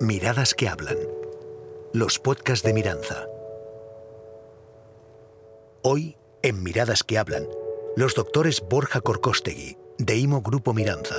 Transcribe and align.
Miradas 0.00 0.54
que 0.54 0.68
hablan. 0.68 0.98
Los 1.94 2.18
podcasts 2.18 2.62
de 2.62 2.74
Miranza. 2.74 3.24
Hoy, 5.82 6.18
en 6.42 6.62
Miradas 6.62 7.02
que 7.02 7.16
hablan, 7.16 7.44
los 7.96 8.14
doctores 8.14 8.62
Borja 8.68 9.00
Corcostegui, 9.00 9.78
de 9.96 10.16
IMO 10.18 10.42
Grupo 10.42 10.74
Miranza, 10.74 11.14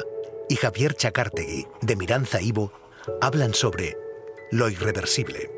y 0.48 0.58
Javier 0.58 0.94
Chacártegui, 0.94 1.66
de 1.82 1.96
Miranza 1.96 2.40
Ivo, 2.40 2.71
hablan 3.20 3.55
sobre 3.55 3.98
lo 4.52 4.70
irreversible. 4.70 5.50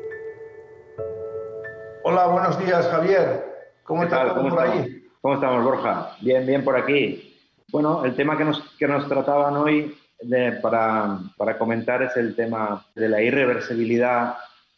Hola, 2.04 2.26
buenos 2.28 2.58
días, 2.58 2.86
Javier. 2.86 3.44
¿Cómo 3.84 4.04
estás 4.04 4.32
¿Cómo 4.32 4.48
por 4.48 4.58
estamos? 4.60 4.86
ahí? 4.86 5.04
¿Cómo 5.20 5.34
estamos, 5.34 5.62
Borja? 5.62 6.16
Bien, 6.22 6.46
bien 6.46 6.64
por 6.64 6.74
aquí. 6.74 7.38
Bueno, 7.70 8.02
el 8.06 8.16
tema 8.16 8.38
que 8.38 8.44
nos, 8.46 8.62
que 8.78 8.88
nos 8.88 9.06
trataban 9.06 9.58
hoy 9.58 9.99
de- 10.22 10.52
para, 10.52 11.18
para 11.36 11.58
comentar 11.58 12.02
es 12.02 12.16
el 12.16 12.34
tema 12.34 12.84
de 12.94 13.08
la 13.08 13.22
irreversibilidad 13.22 14.34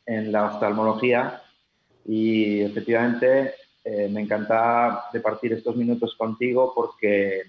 en 0.07 0.33
la 0.33 0.47
oftalmología 0.47 1.41
y 2.07 2.61
efectivamente 2.63 3.55
eh, 3.85 4.09
me 4.11 4.21
encanta 4.23 5.05
departir 5.13 5.53
estos 5.53 5.77
minutos 5.77 6.15
contigo 6.17 6.73
porque, 6.75 7.43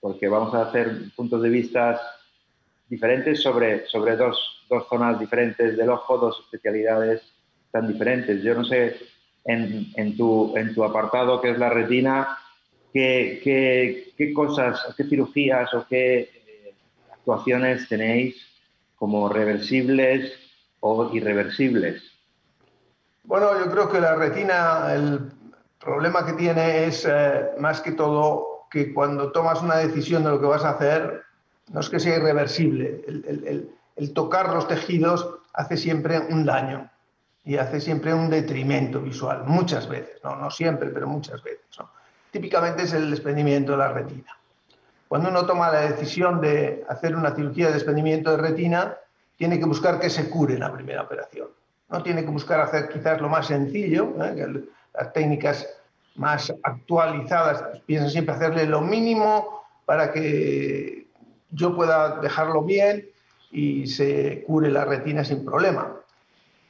porque 0.00 0.28
vamos 0.28 0.54
a 0.54 0.62
hacer 0.62 1.12
puntos 1.16 1.42
de 1.42 1.48
vista 1.48 2.00
diferentes 2.88 3.40
sobre, 3.42 3.86
sobre 3.86 4.16
dos, 4.16 4.64
dos 4.68 4.86
zonas 4.88 5.18
diferentes 5.18 5.76
del 5.76 5.90
ojo, 5.90 6.18
dos 6.18 6.40
especialidades 6.44 7.22
tan 7.70 7.86
diferentes. 7.86 8.42
Yo 8.42 8.54
no 8.54 8.64
sé, 8.64 8.96
en, 9.44 9.86
en 9.96 10.16
tu, 10.16 10.56
en 10.56 10.74
tu 10.74 10.82
apartado 10.82 11.40
que 11.40 11.50
es 11.50 11.58
la 11.58 11.70
retina, 11.70 12.36
qué, 12.92 13.40
qué, 13.44 14.12
qué 14.16 14.32
cosas, 14.32 14.92
qué 14.96 15.04
cirugías 15.04 15.72
o 15.74 15.86
qué 15.88 16.39
actuaciones 17.20 17.88
tenéis 17.88 18.36
como 18.96 19.28
reversibles 19.28 20.32
o 20.80 21.10
irreversibles. 21.12 22.02
Bueno, 23.24 23.58
yo 23.58 23.70
creo 23.70 23.90
que 23.90 24.00
la 24.00 24.14
retina, 24.16 24.92
el 24.94 25.30
problema 25.78 26.24
que 26.24 26.32
tiene 26.32 26.84
es 26.84 27.06
eh, 27.08 27.50
más 27.58 27.80
que 27.80 27.92
todo 27.92 28.66
que 28.70 28.94
cuando 28.94 29.32
tomas 29.32 29.62
una 29.62 29.76
decisión 29.76 30.24
de 30.24 30.30
lo 30.30 30.40
que 30.40 30.46
vas 30.46 30.64
a 30.64 30.70
hacer, 30.70 31.22
no 31.72 31.80
es 31.80 31.88
que 31.88 32.00
sea 32.00 32.16
irreversible. 32.16 33.04
El, 33.06 34.14
tocar 34.14 34.52
los 34.54 34.66
tejidos 34.66 35.28
hace 35.52 35.76
siempre 35.76 36.18
un 36.18 36.46
daño 36.46 36.90
y 37.44 37.56
hace 37.56 37.80
siempre 37.80 38.14
un 38.14 38.30
detrimento 38.30 39.00
visual, 39.00 39.44
muchas 39.46 39.88
veces, 39.88 40.22
no, 40.24 40.36
no 40.36 40.50
siempre, 40.50 40.90
pero 40.90 41.06
muchas 41.06 41.42
veces. 41.42 41.66
¿no? 41.78 41.90
Típicamente 42.30 42.84
es 42.84 42.92
el 42.92 43.10
desprendimiento 43.10 43.72
de 43.72 43.78
la 43.78 43.92
retina. 43.92 44.39
Cuando 45.10 45.28
uno 45.28 45.44
toma 45.44 45.72
la 45.72 45.80
decisión 45.80 46.40
de 46.40 46.84
hacer 46.88 47.16
una 47.16 47.34
cirugía 47.34 47.66
de 47.66 47.72
desprendimiento 47.72 48.30
de 48.30 48.36
retina, 48.36 48.96
tiene 49.36 49.58
que 49.58 49.64
buscar 49.64 49.98
que 49.98 50.08
se 50.08 50.30
cure 50.30 50.56
la 50.56 50.72
primera 50.72 51.02
operación. 51.02 51.48
No 51.88 52.00
tiene 52.00 52.22
que 52.22 52.30
buscar 52.30 52.60
hacer 52.60 52.88
quizás 52.88 53.20
lo 53.20 53.28
más 53.28 53.48
sencillo, 53.48 54.14
¿eh? 54.22 54.62
las 54.94 55.12
técnicas 55.12 55.66
más 56.14 56.54
actualizadas 56.62 57.64
piensan 57.86 58.10
siempre 58.10 58.36
hacerle 58.36 58.66
lo 58.66 58.82
mínimo 58.82 59.64
para 59.84 60.12
que 60.12 61.08
yo 61.50 61.74
pueda 61.74 62.20
dejarlo 62.20 62.62
bien 62.62 63.04
y 63.50 63.88
se 63.88 64.44
cure 64.46 64.70
la 64.70 64.84
retina 64.84 65.24
sin 65.24 65.44
problema. 65.44 65.92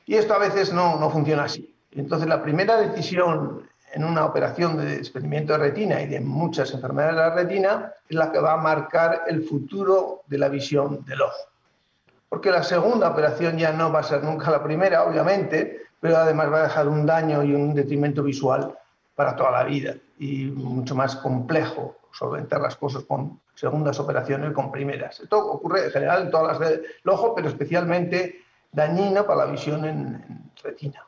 Y 0.07 0.15
esto 0.15 0.33
a 0.33 0.39
veces 0.39 0.73
no, 0.73 0.99
no 0.99 1.11
funciona 1.11 1.45
así. 1.45 1.75
Entonces, 1.91 2.27
la 2.27 2.43
primera 2.43 2.81
decisión 2.81 3.69
en 3.93 4.05
una 4.05 4.25
operación 4.25 4.77
de 4.77 4.99
desprendimiento 4.99 5.53
de 5.53 5.59
retina 5.59 6.01
y 6.01 6.07
de 6.07 6.21
muchas 6.21 6.73
enfermedades 6.73 7.17
de 7.17 7.23
la 7.23 7.35
retina 7.35 7.93
es 8.09 8.17
la 8.17 8.31
que 8.31 8.39
va 8.39 8.55
a 8.55 8.57
marcar 8.57 9.23
el 9.27 9.43
futuro 9.43 10.23
de 10.27 10.39
la 10.39 10.49
visión 10.49 11.05
del 11.05 11.23
ojo. 11.23 11.49
Porque 12.29 12.51
la 12.51 12.63
segunda 12.63 13.11
operación 13.11 13.59
ya 13.59 13.73
no 13.73 13.91
va 13.91 14.01
a 14.01 14.05
ser 14.05 14.23
nunca 14.23 14.51
la 14.51 14.63
primera, 14.63 15.05
obviamente, 15.05 15.83
pero 16.01 16.17
además 16.17 16.53
va 16.53 16.61
a 16.61 16.63
dejar 16.65 16.89
un 16.89 17.05
daño 17.05 17.43
y 17.43 17.55
un 17.55 17.75
detrimento 17.75 18.23
visual 18.23 18.75
para 19.15 19.35
toda 19.35 19.51
la 19.51 19.65
vida 19.65 19.95
y 20.19 20.47
mucho 20.47 20.95
más 20.95 21.17
complejo 21.17 21.97
solventar 22.13 22.61
las 22.61 22.77
cosas 22.77 23.05
con 23.05 23.41
segundas 23.55 23.99
operaciones 24.01 24.53
con 24.53 24.71
primeras. 24.71 25.21
Esto 25.21 25.39
ocurre 25.39 25.87
en 25.87 25.91
general 25.91 26.23
en 26.23 26.31
todas 26.31 26.59
las 26.59 26.71
del 26.71 26.85
ojo, 27.07 27.35
pero 27.35 27.49
especialmente 27.49 28.41
dañino 28.73 29.27
para 29.27 29.47
la 29.47 29.53
visión 29.53 29.85
en, 29.85 29.99
en 30.29 30.51
retina. 30.63 31.05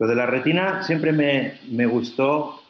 Lo 0.00 0.06
de 0.08 0.16
la 0.16 0.26
retina 0.26 0.82
siempre 0.82 1.12
me, 1.12 1.60
me 1.70 1.86
gustó 1.86 2.60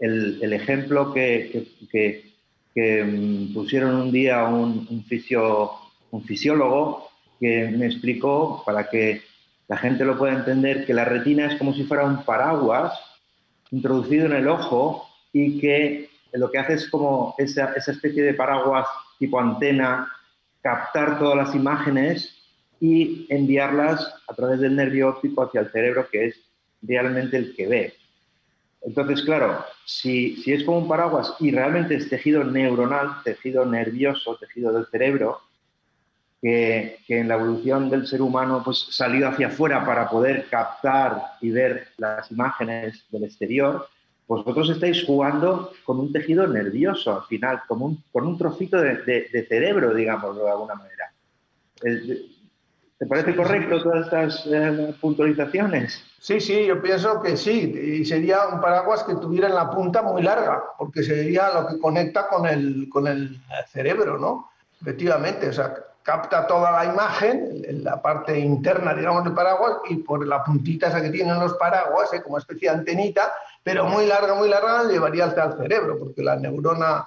el, 0.00 0.38
el 0.42 0.52
ejemplo 0.54 1.12
que, 1.12 1.68
que- 1.92 2.24
mm, 3.04 3.52
pusieron 3.52 3.96
un 3.96 4.10
día 4.12 4.44
un, 4.44 4.86
un, 4.88 5.04
un 6.12 6.24
fisiólogo 6.24 7.08
que 7.38 7.68
me 7.76 7.86
explicó 7.86 8.62
para 8.64 8.88
que 8.88 9.22
la 9.68 9.76
gente 9.76 10.04
lo 10.06 10.16
pueda 10.16 10.32
entender 10.34 10.86
que 10.86 10.94
la 10.94 11.04
retina 11.04 11.46
es 11.46 11.56
como 11.58 11.74
si 11.74 11.84
fuera 11.84 12.04
un 12.04 12.24
paraguas 12.24 12.98
introducido 13.70 14.26
en 14.26 14.32
el 14.32 14.48
ojo 14.48 15.06
y 15.32 15.60
que 15.60 16.08
lo 16.32 16.50
que 16.50 16.58
hace 16.58 16.74
es 16.74 16.88
como 16.88 17.34
esa, 17.38 17.72
esa 17.74 17.92
especie 17.92 18.22
de 18.22 18.34
paraguas 18.34 18.86
tipo 19.18 19.38
antena, 19.38 20.10
captar 20.62 21.18
todas 21.18 21.36
las 21.36 21.54
imágenes 21.54 22.34
y 22.80 23.26
enviarlas 23.28 24.14
a 24.26 24.34
través 24.34 24.60
del 24.60 24.76
nervio 24.76 25.10
óptico 25.10 25.42
hacia 25.42 25.60
el 25.60 25.70
cerebro, 25.70 26.08
que 26.10 26.26
es 26.28 26.40
realmente 26.82 27.36
el 27.36 27.54
que 27.54 27.66
ve. 27.66 27.94
Entonces, 28.82 29.22
claro, 29.22 29.64
si, 29.84 30.36
si 30.36 30.52
es 30.52 30.64
como 30.64 30.78
un 30.78 30.88
paraguas 30.88 31.34
y 31.38 31.50
realmente 31.50 31.94
es 31.94 32.08
tejido 32.08 32.44
neuronal, 32.44 33.22
tejido 33.24 33.66
nervioso, 33.66 34.36
tejido 34.36 34.72
del 34.72 34.86
cerebro, 34.86 35.40
que, 36.40 36.98
que 37.06 37.18
en 37.18 37.28
la 37.28 37.34
evolución 37.34 37.90
del 37.90 38.06
ser 38.06 38.22
humano 38.22 38.62
pues, 38.64 38.86
salió 38.90 39.28
hacia 39.28 39.48
afuera 39.48 39.84
para 39.84 40.08
poder 40.08 40.46
captar 40.48 41.22
y 41.42 41.50
ver 41.50 41.88
las 41.98 42.30
imágenes 42.30 43.04
del 43.10 43.24
exterior, 43.24 43.86
vosotros 44.30 44.70
estáis 44.70 45.02
jugando 45.04 45.72
con 45.84 45.98
un 45.98 46.12
tejido 46.12 46.46
nervioso 46.46 47.16
al 47.16 47.26
final, 47.26 47.62
como 47.66 47.86
un, 47.86 48.04
con 48.12 48.28
un 48.28 48.38
trocito 48.38 48.80
de, 48.80 49.46
cerebro, 49.48 49.92
digámoslo 49.92 50.44
de 50.44 50.50
alguna 50.50 50.76
manera. 50.76 51.12
¿Te 53.00 53.06
parece 53.06 53.34
correcto 53.34 53.82
todas 53.82 54.04
estas 54.04 54.46
eh, 54.46 54.94
puntualizaciones? 55.00 56.04
Sí, 56.18 56.38
sí, 56.38 56.66
yo 56.66 56.82
pienso 56.82 57.22
que 57.22 57.34
sí, 57.34 57.72
y 58.00 58.04
sería 58.04 58.46
un 58.48 58.60
paraguas 58.60 59.04
que 59.04 59.14
tuviera 59.14 59.48
en 59.48 59.54
la 59.54 59.70
punta 59.70 60.02
muy 60.02 60.22
larga, 60.22 60.62
porque 60.76 61.02
sería 61.02 61.48
lo 61.48 61.66
que 61.66 61.78
conecta 61.78 62.28
con 62.28 62.46
el, 62.46 62.90
con 62.90 63.06
el 63.06 63.40
cerebro, 63.72 64.18
¿no? 64.18 64.50
Efectivamente, 64.82 65.48
o 65.48 65.52
sea, 65.54 65.72
capta 66.02 66.46
toda 66.46 66.72
la 66.72 66.92
imagen 66.92 67.62
en 67.66 67.84
la 67.84 68.02
parte 68.02 68.38
interna, 68.38 68.92
digamos, 68.92 69.24
del 69.24 69.32
paraguas 69.32 69.78
y 69.88 69.96
por 69.96 70.26
la 70.26 70.44
puntita 70.44 70.88
esa 70.88 71.00
que 71.00 71.08
tienen 71.08 71.40
los 71.40 71.54
paraguas, 71.54 72.12
¿eh? 72.12 72.22
como 72.22 72.36
especie 72.36 72.68
de 72.68 72.76
antenita, 72.76 73.32
pero 73.62 73.86
muy 73.86 74.04
larga, 74.04 74.34
muy 74.34 74.50
larga, 74.50 74.84
llevaría 74.84 75.24
hasta 75.24 75.44
el 75.44 75.56
cerebro, 75.56 75.98
porque 75.98 76.22
la 76.22 76.36
neurona, 76.36 77.06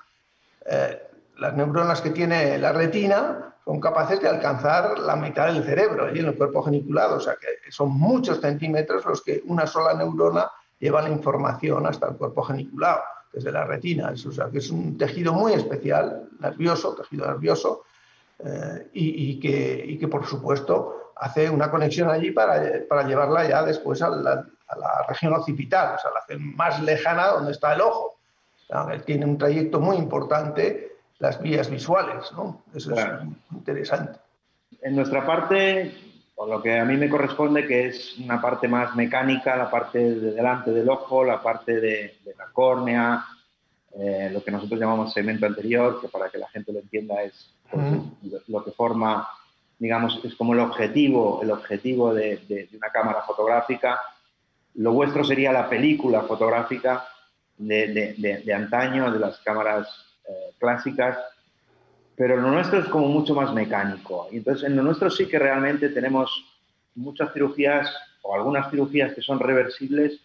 eh, 0.66 1.04
las 1.44 1.54
neuronas 1.58 2.00
que 2.00 2.12
tiene 2.12 2.58
la 2.58 2.72
retina 2.72 3.54
son 3.66 3.82
capaces 3.82 4.22
de 4.22 4.30
alcanzar 4.30 4.98
la 4.98 5.18
mitad 5.18 5.48
del 5.48 5.62
cerebro 5.66 6.16
y 6.16 6.20
en 6.20 6.28
el 6.28 6.38
cuerpo 6.38 6.64
geniculado, 6.64 7.18
o 7.18 7.20
sea 7.20 7.36
que 7.36 7.70
son 7.70 7.92
muchos 7.92 8.40
centímetros 8.40 9.04
los 9.04 9.22
que 9.22 9.44
una 9.48 9.68
sola 9.68 9.94
neurona 9.94 10.50
lleva 10.80 11.02
la 11.02 11.10
información 11.10 11.86
hasta 11.86 12.08
el 12.08 12.16
cuerpo 12.16 12.44
geniculado, 12.44 13.02
desde 13.34 13.52
la 13.52 13.66
retina, 13.66 14.14
o 14.14 14.32
sea 14.32 14.50
que 14.50 14.60
es 14.60 14.70
un 14.70 14.98
tejido 14.98 15.34
muy 15.34 15.52
especial, 15.52 16.30
nervioso, 16.40 16.96
tejido 16.96 17.28
nervioso, 17.28 17.84
eh, 18.40 18.88
y, 18.94 19.32
y 19.32 19.40
que, 19.42 19.84
y 19.86 19.98
que, 19.98 20.08
por 20.08 20.26
supuesto 20.26 21.12
hace 21.18 21.50
una 21.50 21.70
conexión 21.70 22.10
allí 22.10 22.32
para, 22.32 22.88
para 22.88 23.04
llevarla 23.06 23.50
ya 23.50 23.64
después 23.64 24.02
a 24.02 24.08
la, 24.10 24.46
a 24.68 24.78
la 24.78 25.06
región 25.10 25.34
occipital, 25.34 25.96
o 25.96 26.00
sea, 26.00 26.12
la 26.12 26.38
más 26.40 26.82
lejana 26.82 27.28
donde 27.28 27.52
está 27.52 27.74
el 27.74 27.82
ojo. 27.82 28.16
O 28.64 28.66
sea, 28.66 28.98
tiene 29.06 29.26
un 29.26 29.38
trayecto 29.38 29.80
muy 29.82 29.98
importante 29.98 30.93
las 31.20 31.42
vías 31.42 31.70
visuales, 31.70 32.32
¿no? 32.34 32.64
Eso 32.74 32.92
Claro. 32.92 33.24
es 33.24 33.54
interesante. 33.58 34.20
En 34.82 34.96
nuestra 34.96 35.26
parte, 35.26 35.94
por 36.36 36.50
lo 36.50 36.62
que 36.62 36.78
a 36.80 36.84
mí 36.86 36.98
me 36.98 37.10
corresponde, 37.10 37.66
que 37.66 37.88
es 37.88 38.18
una 38.18 38.42
parte 38.42 38.68
más 38.68 38.96
mecánica, 38.96 39.56
la 39.56 39.70
parte 39.70 40.00
de 40.00 40.32
delante 40.32 40.72
del 40.72 40.90
ojo, 40.90 41.24
la 41.24 41.42
parte 41.42 41.80
de, 41.80 42.18
de 42.26 42.36
la 42.38 42.46
córnea, 42.52 43.26
eh, 43.96 44.30
lo 44.34 44.44
que 44.44 44.52
nosotros 44.52 44.80
llamamos 44.80 45.14
segmento 45.14 45.46
anterior, 45.46 46.02
que 46.02 46.08
para 46.08 46.30
que 46.30 46.40
la 46.40 46.50
gente 46.50 46.74
lo 46.74 46.80
entienda 46.80 47.22
es 47.22 47.54
pues, 47.70 47.84
lo, 48.48 48.64
que 48.64 48.72
forma, 48.72 49.28
digamos, 49.78 50.20
es 50.26 50.36
como 50.36 50.54
el 50.54 50.60
objetivo, 50.60 51.40
el 51.44 51.52
objetivo 51.52 52.14
de, 52.14 52.38
de- 52.48 52.68
de 52.68 52.78
una 52.78 52.90
cámara 52.90 53.22
fotográfica. 53.22 54.00
Lo 54.76 54.92
vuestro 54.94 55.24
sería 55.24 55.52
la 55.54 55.70
película 55.70 56.22
fotográfica 56.24 57.06
de 57.58 58.54
antaño, 58.56 59.12
de 59.12 59.20
las 59.20 59.38
cámaras 59.40 59.88
eh, 60.28 60.54
clásicas, 60.60 61.18
pero 62.16 62.38
lo 62.38 62.52
nuestro 62.52 62.80
es 62.80 62.86
como 62.88 63.08
mucho 63.08 63.34
más 63.34 63.54
mecánico. 63.54 64.28
Y 64.32 64.38
entonces, 64.38 64.66
en 64.66 64.76
lo 64.76 64.84
nuestro 64.84 65.10
sí 65.10 65.28
que 65.28 65.40
realmente 65.40 65.90
tenemos 65.90 66.46
muchas 66.96 67.34
cirugías 67.34 67.90
o 68.22 68.36
algunas 68.36 68.70
cirugías 68.70 69.14
que 69.14 69.22
son 69.22 69.40
reversibles 69.40 70.20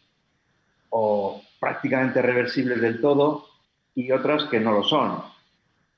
o 0.91 1.43
prácticamente 1.61 2.23
reversibles 2.23 2.81
del 2.81 3.01
todo 3.01 3.47
y 3.95 4.11
otras 4.13 4.45
que 4.45 4.61
no 4.61 4.73
lo 4.73 4.85
son. 4.85 5.23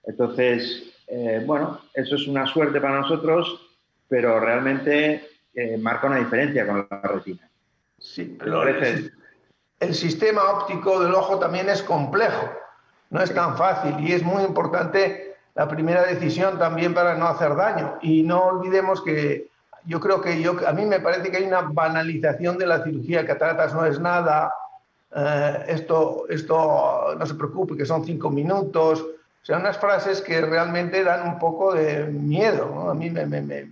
Entonces, 0.05 0.94
eh, 1.06 1.43
bueno, 1.44 1.81
eso 1.94 2.14
es 2.14 2.26
una 2.26 2.46
suerte 2.46 2.81
para 2.81 3.00
nosotros, 3.00 3.61
pero 4.08 4.41
realmente 4.41 5.29
eh, 5.55 5.76
marca 5.76 6.06
una 6.06 6.19
diferencia 6.19 6.67
con 6.67 6.87
la 6.88 7.00
retina. 7.03 7.50
Sí, 7.99 8.37
pero 8.38 8.67
el, 8.67 9.94
sistema 9.94 10.43
óptico 10.44 11.03
del 11.03 11.14
ojo 11.14 11.38
también 11.38 11.69
es 11.69 11.82
complejo, 11.82 12.50
no 13.11 13.21
es 13.23 13.35
tan 13.35 13.57
fácil 13.57 14.01
y 14.01 14.12
es 14.12 14.23
muy 14.23 14.43
importante 14.43 15.37
la 15.55 15.69
primera 15.69 16.05
decisión 16.05 16.59
también 16.59 16.95
para 16.95 17.15
no 17.17 17.27
hacer 17.27 17.55
daño. 17.55 17.99
Y 18.03 18.23
no 18.23 18.45
olvidemos 18.47 19.03
que 19.03 19.51
yo 19.85 20.01
creo 20.01 20.21
que 20.21 20.33
a 20.67 20.73
mí 20.73 20.87
me 20.87 21.01
parece 21.01 21.31
que 21.31 21.39
hay 21.39 21.45
una 21.45 21.62
banalización 21.62 22.57
de 22.57 22.67
la 22.67 22.83
cirugía, 22.85 23.27
cataratas 23.27 23.75
no 23.75 23.85
es 23.85 23.99
nada, 23.99 24.53
eh, 25.15 25.65
esto, 25.69 26.27
esto 26.29 27.15
no 27.19 27.27
se 27.27 27.35
preocupe, 27.35 27.77
que 27.77 27.85
son 27.85 28.05
cinco 28.05 28.31
minutos, 28.31 29.01
o 29.01 29.45
sea, 29.45 29.59
unas 29.59 29.79
frases 29.79 30.21
que 30.21 30.41
realmente 30.41 31.03
dan 31.03 31.27
un 31.27 31.39
poco 31.39 31.75
de 31.75 32.05
miedo. 32.05 32.91
A 32.91 32.95
mí 32.95 33.11
me, 33.11 33.69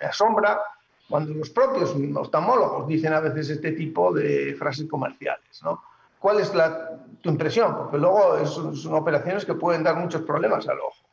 asombra 0.00 0.60
cuando 1.08 1.34
los 1.34 1.50
propios 1.50 1.94
oftalmólogos 2.14 2.88
dicen 2.88 3.12
a 3.12 3.20
veces 3.20 3.50
este 3.50 3.72
tipo 3.72 4.12
de 4.12 4.54
frases 4.58 4.88
comerciales. 4.88 5.60
¿no? 5.62 5.82
¿Cuál 6.20 6.40
es 6.40 6.54
la, 6.54 6.98
tu 7.22 7.30
impresión? 7.30 7.74
Porque 7.76 7.96
luego 7.96 8.46
son, 8.46 8.94
operaciones 8.94 9.46
que 9.46 9.54
pueden 9.54 9.82
dar 9.82 9.96
muchos 9.96 10.22
problemas 10.22 10.68
al 10.68 10.78
ojo. 10.78 11.08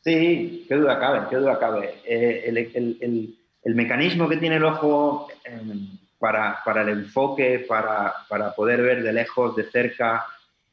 Sí, 0.00 0.64
qué 0.66 0.74
duda 0.74 0.98
cabe, 0.98 1.26
qué 1.28 1.36
duda 1.36 1.58
cabe. 1.58 2.00
Eh, 2.04 2.44
el, 2.48 3.74
mecanismo 3.74 4.26
que 4.26 4.38
tiene 4.38 4.56
el 4.56 4.64
ojo 4.64 5.28
em, 5.44 5.98
para, 6.18 6.62
el 6.82 6.88
enfoque, 6.88 7.66
para, 7.68 8.14
poder 8.56 8.80
ver 8.80 9.02
de 9.02 9.12
lejos, 9.12 9.54
de 9.54 9.64
cerca, 9.70 10.24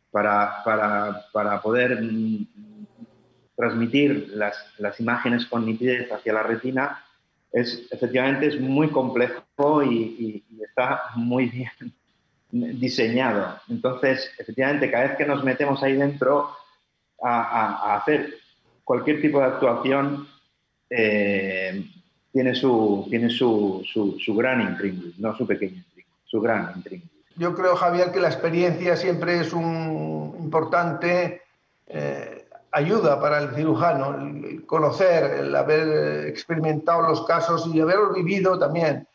para, 0.09 1.59
poder 1.61 2.01
mm, 2.01 2.47
transmitir 3.57 4.29
las, 4.35 4.55
las, 4.77 4.97
imágenes 5.01 5.47
con 5.47 5.65
nitidez 5.65 6.09
hacia 6.13 6.31
la 6.31 6.43
retina, 6.43 7.03
es, 7.51 7.87
efectivamente 7.91 8.47
es 8.47 8.61
muy 8.61 8.87
complejo 8.87 9.83
y, 9.83 10.45
está 10.61 11.03
muy 11.15 11.47
bien 11.47 11.93
diseñado. 12.55 13.59
Entonces, 13.69 14.31
efectivamente, 14.37 14.89
cada 14.89 15.07
vez 15.07 15.17
que 15.17 15.25
nos 15.25 15.43
metemos 15.43 15.81
ahí 15.83 15.95
dentro 15.95 16.51
a, 17.21 17.95
hacer 17.95 18.35
cualquier 18.83 19.21
tipo 19.21 19.39
de 19.39 19.45
actuación, 19.45 20.27
eh, 20.89 21.85
tiene, 22.31 22.53
su, 22.53 23.07
tiene 23.09 23.29
su, 23.29 23.83
su 23.85 24.35
gran 24.35 24.61
intríngulis, 24.61 25.17
no 25.19 25.35
su 25.35 25.47
pequeño 25.47 25.75
intríngulis, 25.75 26.21
su 26.25 26.41
gran 26.41 26.71
intríngulis. 26.75 27.15
Yo 27.37 27.53
creo, 27.53 27.75
Javier, 27.75 28.11
que 28.11 28.21
la 28.21 28.29
experiencia 28.29 28.95
siempre 28.95 29.41
es 29.41 29.51
un 29.51 30.35
importante 30.39 31.41
eh, 31.87 32.47
ayuda 32.71 33.19
para 33.19 33.39
el 33.39 33.55
cirujano, 33.55 34.17
el 34.17 34.65
conocer, 34.65 35.39
el 35.39 35.55
haber 35.55 36.27
experimentado 36.27 37.01
los 37.01 37.25
casos 37.25 37.69
y 37.73 37.79
haberlos 37.81 38.15
vivido 38.15 38.57
también, 38.57 39.07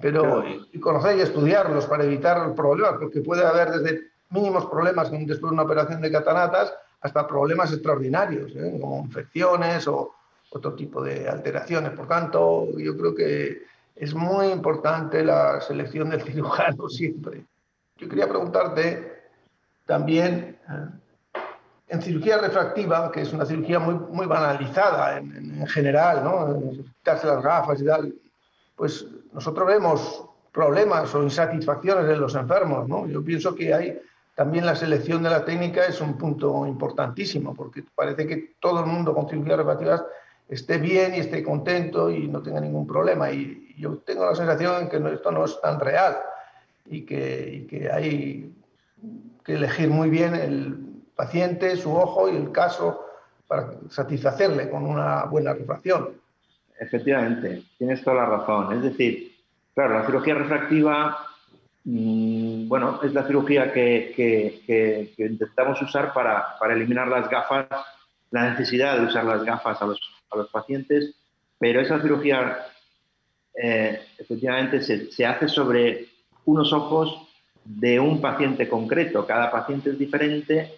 pero 0.00 0.44
y 0.72 0.78
conocer 0.78 1.16
y 1.18 1.22
estudiarlos 1.22 1.86
para 1.86 2.04
evitar 2.04 2.54
problemas, 2.54 2.98
porque 3.00 3.20
puede 3.20 3.46
haber 3.46 3.70
desde 3.70 4.10
mínimos 4.30 4.66
problemas 4.66 5.10
después 5.10 5.50
de 5.50 5.54
una 5.54 5.62
operación 5.62 6.00
de 6.00 6.12
cataratas 6.12 6.74
hasta 7.00 7.26
problemas 7.26 7.72
extraordinarios, 7.72 8.52
¿eh? 8.56 8.78
como 8.80 9.00
infecciones 9.00 9.86
o 9.88 10.12
otro 10.50 10.74
tipo 10.74 11.02
de 11.02 11.28
alteraciones. 11.28 11.92
Por 11.92 12.08
tanto, 12.08 12.68
yo 12.78 12.96
creo 12.96 13.14
que 13.14 13.62
es 13.94 14.14
muy 14.14 14.48
importante 14.48 15.24
la 15.24 15.60
selección 15.60 16.10
del 16.10 16.22
cirujano 16.26 16.88
siempre. 16.88 17.44
Yo 17.96 18.08
quería 18.08 18.28
preguntarte 18.28 19.16
también, 19.86 20.58
eh, 20.68 21.40
en 21.88 22.02
cirugía 22.02 22.38
refractiva, 22.38 23.12
que 23.12 23.22
es 23.22 23.32
una 23.32 23.46
cirugía 23.46 23.78
muy, 23.78 23.94
muy 23.94 24.26
banalizada 24.26 25.18
en, 25.18 25.64
general, 25.68 26.24
¿no? 26.24 26.70
quitarse 26.98 27.26
las 27.28 27.42
gafas 27.42 27.80
y 27.80 27.84
tal, 27.84 28.12
pues 28.74 29.06
nosotros 29.36 29.66
vemos 29.66 30.24
problemas 30.50 31.14
o 31.14 31.22
insatisfacciones 31.22 32.10
en 32.10 32.18
los 32.18 32.34
enfermos. 32.34 32.88
¿no? 32.88 33.06
Yo 33.06 33.22
pienso 33.22 33.54
que 33.54 33.74
hay 33.74 34.00
también 34.34 34.64
la 34.64 34.74
selección 34.74 35.22
de 35.22 35.28
la 35.28 35.44
técnica 35.44 35.84
es 35.84 36.00
un 36.00 36.16
punto 36.16 36.66
importantísimo, 36.66 37.54
porque 37.54 37.84
parece 37.94 38.26
que 38.26 38.54
todo 38.58 38.80
el 38.80 38.86
mundo 38.86 39.14
con 39.14 39.28
cirugías 39.28 39.58
refractivas 39.58 40.04
esté 40.48 40.78
bien 40.78 41.14
y 41.14 41.18
esté 41.18 41.42
contento 41.42 42.10
y 42.10 42.28
no 42.28 42.42
tenga 42.42 42.60
ningún 42.60 42.86
problema. 42.86 43.30
Y 43.30 43.74
yo 43.78 43.98
tengo 43.98 44.24
la 44.24 44.34
sensación 44.34 44.84
de 44.84 44.90
que 44.90 45.14
esto 45.14 45.30
no 45.30 45.44
es 45.44 45.60
tan 45.60 45.80
real 45.80 46.16
y 46.86 47.02
que, 47.04 47.66
que 47.68 47.92
hay 47.92 48.54
que 49.44 49.52
elegir 49.52 49.90
muy 49.90 50.08
bien 50.08 50.34
el 50.34 50.78
paciente, 51.14 51.76
su 51.76 51.94
ojo 51.94 52.30
y 52.30 52.36
el 52.36 52.52
caso 52.52 53.04
para 53.46 53.74
satisfacerle 53.90 54.70
con 54.70 54.86
una 54.86 55.24
buena 55.24 55.52
refracción. 55.52 56.25
Efectivamente, 56.78 57.62
tienes 57.78 58.02
toda 58.02 58.16
la 58.16 58.26
razón. 58.26 58.76
Es 58.76 58.82
decir, 58.82 59.34
claro, 59.74 59.98
la 59.98 60.06
cirugía 60.06 60.34
refractiva, 60.34 61.26
mm, 61.84 62.68
bueno, 62.68 63.00
es 63.02 63.12
la 63.14 63.26
cirugía 63.26 63.72
que, 63.72 64.12
que, 64.16 65.14
intentamos 65.24 65.80
usar 65.82 66.12
para, 66.12 66.58
para, 66.58 66.74
eliminar 66.74 67.08
las 67.08 67.30
gafas, 67.30 67.66
la 68.30 68.50
necesidad 68.50 68.98
de 68.98 69.06
usar 69.06 69.24
las 69.24 69.44
gafas 69.44 69.80
a 69.80 69.86
los, 69.86 70.00
a 70.30 70.36
los 70.36 70.50
pacientes, 70.50 71.14
pero 71.58 71.80
esa 71.80 72.00
cirugía 72.02 72.58
eh, 73.54 74.02
efectivamente 74.18 74.82
se, 74.82 75.10
se 75.10 75.24
hace 75.24 75.48
sobre 75.48 76.08
unos 76.44 76.72
ojos 76.72 77.26
de 77.64 77.98
un 77.98 78.20
paciente 78.20 78.68
concreto. 78.68 79.26
Cada 79.26 79.50
paciente 79.50 79.90
es 79.90 79.98
diferente, 79.98 80.74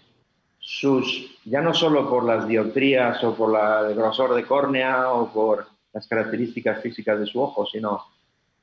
sus, 0.58 1.38
ya 1.44 1.60
no 1.60 1.74
solo 1.74 2.08
por 2.08 2.24
las 2.24 2.46
dioptrías 2.46 3.22
o 3.24 3.34
por 3.34 3.52
la, 3.52 3.88
el 3.88 3.94
grosor 3.94 4.34
de 4.34 4.44
córnea 4.44 5.12
o 5.12 5.32
por 5.32 5.66
las 5.92 6.06
características 6.06 6.82
físicas 6.82 7.18
de 7.18 7.26
su 7.26 7.40
ojo, 7.40 7.66
sino 7.66 8.02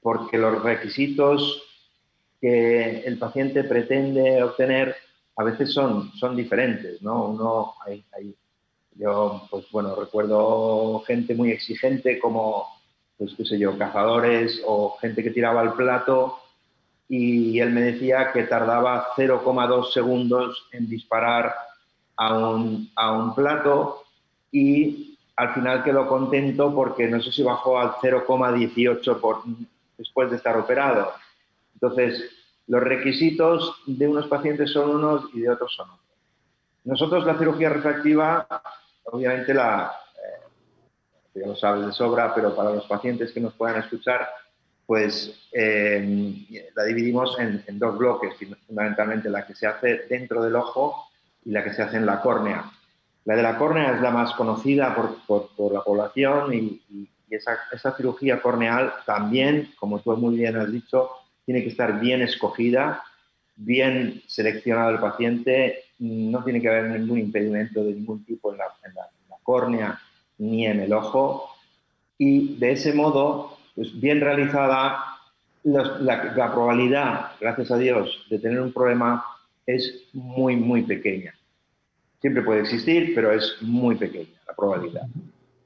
porque 0.01 0.37
los 0.37 0.61
requisitos 0.61 1.63
que 2.39 2.99
el 2.99 3.17
paciente 3.17 3.63
pretende 3.63 4.43
obtener 4.43 4.95
a 5.37 5.43
veces 5.43 5.73
son, 5.73 6.11
son 6.13 6.35
diferentes, 6.35 7.01
¿no? 7.01 7.73
Yo, 8.97 9.47
pues 9.49 9.65
bueno, 9.71 9.93
recuerdo 9.95 11.01
gente 11.05 11.35
muy 11.35 11.51
exigente 11.51 12.17
como, 12.19 12.67
pues 13.17 13.33
qué 13.35 13.43
sé 13.43 13.59
yo, 13.59 13.77
cazadores 13.77 14.61
o 14.65 14.95
gente 15.01 15.21
que 15.21 15.31
tiraba 15.31 15.61
al 15.61 15.73
plato 15.73 16.39
y 17.09 17.59
él 17.59 17.71
me 17.71 17.81
decía 17.81 18.31
que 18.31 18.43
tardaba 18.43 19.07
0,2 19.15 19.91
segundos 19.91 20.67
en 20.71 20.87
disparar 20.87 21.53
a 22.15 22.37
un, 22.37 22.89
a 22.95 23.11
un, 23.11 23.35
plato 23.35 24.03
y 24.51 25.14
al 25.35 25.53
final 25.53 25.83
quedó 25.83 26.07
contento 26.07 26.73
porque 26.73 27.07
no 27.07 27.21
sé 27.21 27.31
si 27.31 27.43
bajó 27.43 27.79
al 27.79 27.91
0,18 27.95 29.67
después 29.97 30.29
de 30.29 30.37
estar 30.37 30.57
operado. 30.57 31.11
Entonces, 31.73 32.31
los 32.67 32.81
requisitos 32.81 33.81
de 33.85 34.07
unos 34.07 34.27
pacientes 34.27 34.71
son 34.71 34.89
unos 34.91 35.25
y 35.33 35.41
de 35.41 35.49
otros 35.49 35.73
son 35.75 35.89
otros. 35.89 36.05
Nosotros 36.85 37.25
la 37.25 37.37
cirugía 37.37 37.69
refractiva, 37.69 38.47
obviamente 39.03 39.53
la, 39.53 39.91
eh, 40.15 41.39
ya 41.39 41.47
lo 41.47 41.55
sabes 41.55 41.87
de 41.87 41.91
sobra, 41.91 42.33
pero 42.33 42.55
para 42.55 42.71
los 42.71 42.85
pacientes 42.85 43.31
que 43.31 43.39
nos 43.39 43.53
puedan 43.53 43.81
escuchar, 43.81 44.27
pues 44.85 45.47
eh, 45.51 46.69
la 46.75 46.83
dividimos 46.83 47.37
en, 47.39 47.63
dos 47.79 47.97
bloques, 47.97 48.35
fundamentalmente 48.67 49.29
la 49.29 49.45
que 49.45 49.55
se 49.55 49.67
hace 49.67 50.05
dentro 50.07 50.43
del 50.43 50.55
ojo 50.55 51.07
y 51.43 51.51
la 51.51 51.63
que 51.63 51.73
se 51.73 51.81
hace 51.81 51.97
en 51.97 52.05
la 52.05 52.21
córnea. 52.21 52.71
La 53.25 53.35
de 53.35 53.43
la 53.43 53.57
córnea 53.57 53.95
es 53.95 54.01
la 54.01 54.11
más 54.11 54.33
conocida 54.33 54.95
por, 54.95 55.49
por, 55.55 55.73
la 55.73 55.83
población 55.83 56.53
y, 56.53 56.81
esa, 57.29 57.57
esa, 57.73 57.97
cirugía 57.97 58.41
corneal 58.41 58.93
también, 59.05 59.73
como 59.77 59.99
tú 59.99 60.15
muy 60.15 60.37
bien 60.37 60.55
has 60.55 60.71
dicho, 60.71 61.09
tiene 61.43 61.63
que 61.63 61.69
estar 61.69 61.99
bien 61.99 62.21
escogida, 62.21 63.03
bien 63.55 64.21
seleccionado 64.27 64.91
el 64.91 64.99
paciente, 64.99 65.85
no 65.99 66.43
tiene 66.43 66.61
que 66.61 66.69
haber 66.69 66.89
ningún 66.91 67.19
impedimento 67.19 67.83
de 67.83 67.93
ningún 67.93 68.23
tipo 68.25 68.51
en 68.51 68.57
la, 68.59 68.65
córnea 69.43 69.99
ni 70.39 70.65
en 70.65 70.79
el 70.79 70.91
ojo 70.91 71.51
y 72.17 72.57
de 72.57 72.71
ese 72.71 72.93
modo 72.93 73.59
pues 73.75 73.99
bien 73.99 74.19
realizada, 74.19 75.03
la, 75.63 76.51
probabilidad, 76.51 77.31
gracias 77.39 77.69
a 77.69 77.77
Dios, 77.77 78.25
de 78.29 78.39
tener 78.39 78.59
un 78.59 78.73
problema 78.73 79.23
es 79.67 80.03
muy, 80.13 80.55
muy 80.55 80.81
pequeña. 80.81 81.35
Siempre 82.21 82.43
puede 82.43 82.61
existir, 82.61 83.13
pero 83.13 83.31
es 83.31 83.57
muy 83.61 83.95
pequeña 83.95 84.39
la 84.47 84.53
probabilidad. 84.53 85.07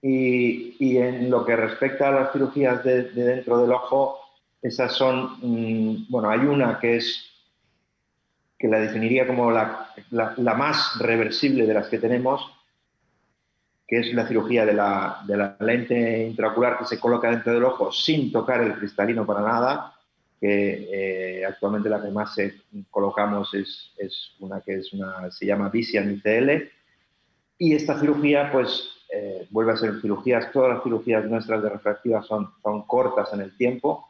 Y, 0.02 0.76
y 0.80 0.98
en 0.98 1.30
lo 1.30 1.46
que 1.46 1.56
respecta 1.56 2.10
a 2.10 2.12
las 2.12 2.32
cirugías 2.32 2.84
de, 2.84 3.04
dentro 3.12 3.62
del 3.62 3.72
ojo, 3.72 4.20
esas 4.62 4.94
son, 4.94 5.38
mm, 5.42 6.06
bueno, 6.10 6.30
hay 6.30 6.40
una 6.40 6.80
que 6.80 6.98
es, 6.98 7.26
que 8.58 8.68
la 8.68 8.80
definiría 8.80 9.26
como 9.28 9.52
la, 9.52 9.94
la, 10.12 10.34
la 10.38 10.54
más 10.54 10.98
reversible 11.00 11.66
de 11.66 11.74
las 11.74 11.88
que 11.88 12.00
tenemos, 12.00 12.42
que 13.90 14.00
es 14.00 14.14
la 14.14 14.28
cirugía 14.28 14.66
de 14.68 14.74
la, 14.74 15.22
de 15.26 15.36
la, 15.36 15.58
lente 15.60 16.28
intraocular 16.28 16.78
que 16.78 16.86
se 16.86 17.00
coloca 17.00 17.32
dentro 17.32 17.54
del 17.54 17.64
ojo 17.64 17.92
sin 17.92 18.32
tocar 18.32 18.62
el 18.62 18.76
cristalino 18.76 19.26
para 19.26 19.42
nada, 19.42 19.96
que 20.40 21.40
eh, 21.42 21.46
actualmente 21.46 21.90
la 21.90 22.02
que 22.02 22.12
más 22.12 22.36
colocamos 22.90 23.54
es, 23.54 23.92
es, 23.98 24.32
una 24.40 24.62
que 24.62 24.76
es 24.76 24.94
una, 24.94 25.30
se 25.32 25.46
llama 25.46 25.70
Visian 25.70 26.12
ICL. 26.12 26.70
Y 27.58 27.76
esta 27.76 28.00
cirugía, 28.00 28.50
pues, 28.52 28.90
eh, 29.12 29.48
vuelve 29.50 29.74
a 29.74 29.78
ser 29.78 30.00
cirugías, 30.02 30.52
todas 30.52 30.76
las 30.76 30.84
cirugías 30.84 31.26
nuestras 31.26 31.62
de 31.62 31.70
refractiva 31.70 32.22
son, 32.24 32.52
son 32.62 32.84
cortas 32.84 33.34
en 33.34 33.42
el 33.42 33.58
tiempo, 33.58 34.08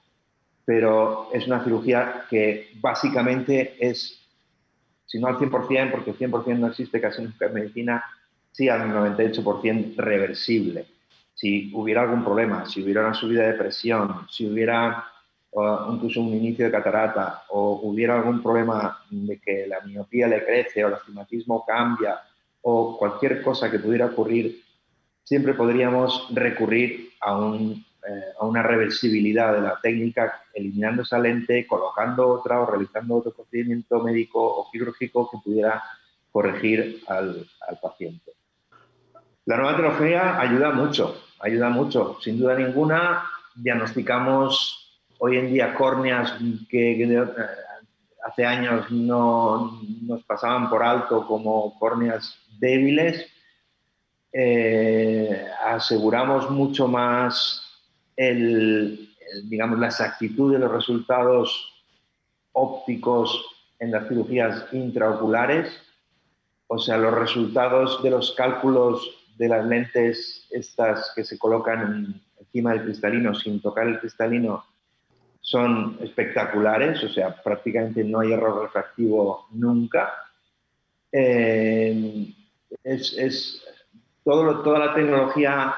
pero 0.66 1.30
es 1.34 1.48
una 1.48 1.64
cirugía 1.64 2.26
que 2.30 2.72
básicamente 2.76 3.76
es, 3.80 4.20
si 5.08 5.20
no 5.20 5.28
al 5.28 5.38
100%, 5.38 5.90
porque 5.90 6.12
el 6.12 6.18
100% 6.18 6.60
no 6.60 6.68
existe 6.68 7.02
casi 7.02 7.24
nunca 7.24 7.48
en 7.48 7.54
medicina, 7.54 8.04
sí 8.52 8.70
al 8.70 8.82
98% 8.82 9.96
reversible. 9.96 10.86
Si 11.34 11.72
hubiera 11.74 12.02
algún 12.02 12.24
problema, 12.24 12.66
si 12.68 12.84
hubiera 12.84 13.02
una 13.02 13.14
subida 13.14 13.48
de 13.48 13.54
presión, 13.54 14.28
si 14.30 14.46
hubiera 14.46 15.06
incluso 15.92 16.22
un 16.22 16.34
inicio 16.34 16.66
de 16.66 16.72
catarata 16.72 17.44
o 17.50 17.80
hubiera 17.84 18.16
algún 18.16 18.42
problema 18.42 19.00
de 19.10 19.40
que 19.40 19.66
la 19.68 19.82
miopía 19.82 20.28
le 20.28 20.46
crece 20.46 20.84
o 20.84 20.90
el 20.90 20.94
astigmatismo 20.94 21.66
cambia 21.66 22.20
o 22.62 22.98
cualquier 22.98 23.42
cosa 23.42 23.72
que 23.72 23.80
pudiera 23.80 24.08
ocurrir, 24.08 24.62
siempre 25.24 25.54
podríamos 25.54 26.28
recurrir 26.32 27.12
a, 27.22 27.38
un, 27.38 27.86
eh, 28.08 28.24
a 28.40 28.46
una 28.46 28.62
reversibilidad 28.62 29.54
de 29.54 29.62
la 29.62 29.80
técnica, 29.82 30.42
eliminando 30.54 31.04
esa 31.04 31.18
lente, 31.18 31.66
colocando 31.66 32.28
otra 32.28 32.60
o 32.62 32.66
realizando 32.66 33.16
otro 33.16 33.32
procedimiento 33.32 34.04
médico 34.04 34.44
o 34.44 34.70
quirúrgico 34.70 35.30
que 35.32 35.38
pudiera 35.44 35.82
corregir 36.32 37.02
al, 37.08 37.48
al 37.68 37.80
paciente. 37.82 38.34
La 39.46 39.58
nueva 39.58 39.76
tecnología 39.76 40.40
ayuda 40.40 40.72
mucho, 40.72 41.24
ayuda 41.40 41.70
mucho. 41.70 42.18
Sin 42.22 42.38
duda 42.38 42.56
ninguna, 42.56 43.24
diagnosticamos 43.56 44.79
hoy 45.20 45.38
en 45.38 45.54
día 45.54 45.76
córneas 45.76 46.34
que, 46.70 47.28
hace 48.26 48.46
años 48.46 48.90
no 48.90 49.80
nos 50.02 50.24
pasaban 50.24 50.70
por 50.70 50.84
alto 50.84 51.26
como 51.28 51.78
córneas 51.78 52.36
débiles, 52.60 53.28
eh, 54.32 55.48
aseguramos 55.64 56.50
mucho 56.50 56.88
más 56.88 57.62
el, 58.16 59.10
digamos, 59.46 59.80
la 59.80 59.88
exactitud 59.88 60.54
de 60.54 60.60
los 60.60 60.72
resultados 60.72 61.84
ópticos 62.52 63.46
en 63.80 63.92
las 63.92 64.08
cirugías 64.08 64.66
intraoculares, 64.72 65.72
o 66.68 66.78
sea, 66.78 66.98
los 66.98 67.14
resultados 67.14 68.04
de 68.04 68.12
los 68.12 68.32
cálculos 68.36 69.10
de 69.38 69.48
las 69.48 69.66
lentes 69.66 70.48
estas 70.52 71.12
que 71.16 71.24
se 71.24 71.38
colocan 71.38 72.22
encima 72.40 72.74
del 72.74 72.84
cristalino 72.84 73.34
sin 73.34 73.62
tocar 73.62 73.88
el 73.88 74.00
cristalino 74.00 74.64
son 75.50 75.98
espectaculares, 76.02 77.04
o 77.04 77.10
sea, 77.10 77.36
prácticamente 77.42 78.04
no 78.04 78.20
hay 78.20 78.34
error 78.34 78.62
refractivo 78.62 79.48
nunca. 79.50 80.14
Eh, 81.12 82.32
es, 82.84 83.64
todo, 84.24 84.62
toda 84.62 84.78
la 84.78 84.94
tecnología 84.94 85.74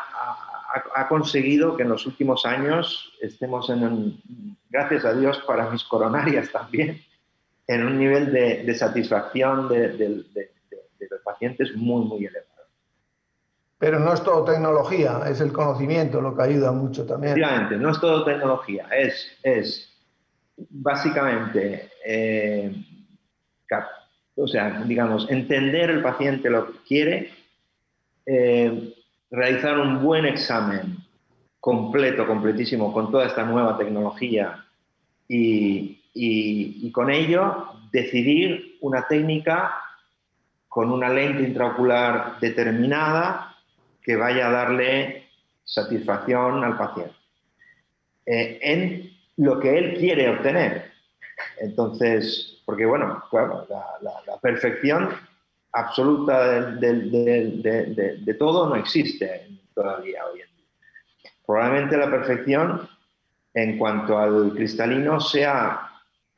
ha, 0.93 1.07
conseguido 1.07 1.77
que 1.77 1.83
en 1.83 1.89
los 1.89 2.05
últimos 2.05 2.45
años 2.45 3.13
estemos 3.21 3.69
en 3.69 4.21
gracias 4.69 5.05
a 5.05 5.13
Dios 5.13 5.41
para 5.47 5.69
mis 5.69 5.85
coronarias 5.85 6.51
también, 6.51 7.01
en 7.65 7.85
un 7.85 7.97
nivel 7.97 8.33
de, 8.33 8.75
satisfacción 8.75 9.69
de, 9.69 9.87
de, 9.97 10.49
los 11.09 11.21
pacientes 11.23 11.73
muy, 11.77 12.03
muy 12.03 12.25
elevado. 12.25 12.50
Pero 13.81 13.99
no 13.99 14.13
es 14.13 14.21
todo 14.21 14.43
tecnología, 14.43 15.23
es 15.27 15.41
el 15.41 15.51
conocimiento 15.51 16.21
lo 16.21 16.35
que 16.37 16.43
ayuda 16.43 16.71
mucho 16.71 17.03
también. 17.03 17.33
No 17.79 17.89
es 17.89 17.99
todo 17.99 18.23
tecnología, 18.23 18.87
es, 18.95 19.39
es 19.41 19.91
básicamente, 20.69 21.89
eh, 22.05 22.71
o 24.35 24.47
sea, 24.47 24.83
digamos, 24.85 25.27
entender 25.31 25.89
el 25.89 26.03
paciente 26.03 26.51
lo 26.51 26.71
que 26.71 26.77
quiere, 26.87 27.31
eh, 28.27 28.93
realizar 29.31 29.79
un 29.79 30.03
buen 30.03 30.25
examen 30.25 30.97
completo, 31.59 32.27
completísimo, 32.27 32.93
con 32.93 33.09
toda 33.09 33.25
esta 33.25 33.43
nueva 33.43 33.79
tecnología 33.79 34.63
y, 35.27 36.03
y 36.13 36.91
con 36.91 37.09
ello 37.09 37.65
decidir 37.91 38.77
una 38.81 39.07
técnica 39.07 39.73
con 40.67 40.91
una 40.91 41.09
lente 41.09 41.41
intraocular 41.41 42.39
determinada 42.39 43.50
que 44.03 44.15
vaya 44.15 44.47
a 44.47 44.51
darle 44.51 45.27
satisfacción 45.63 46.63
al 46.63 46.77
paciente 46.77 47.15
eh, 48.25 48.59
en 48.61 49.11
lo 49.37 49.59
que 49.59 49.77
él 49.77 49.97
quiere 49.97 50.29
obtener. 50.29 50.91
Entonces, 51.59 52.61
porque 52.65 52.85
bueno, 52.85 53.23
claro, 53.29 53.67
la, 54.01 54.37
perfección 54.41 55.09
absoluta 55.73 56.71
de, 56.71 58.35
todo 58.37 58.69
no 58.69 58.75
existe 58.75 59.47
todavía 59.73 60.25
hoy 60.25 60.41
en 60.41 60.55
día. 60.55 61.31
Probablemente 61.45 61.97
la 61.97 62.09
perfección 62.09 62.87
en 63.53 63.77
cuanto 63.77 64.17
al 64.17 64.53
cristalino 64.55 65.19
sea 65.19 65.89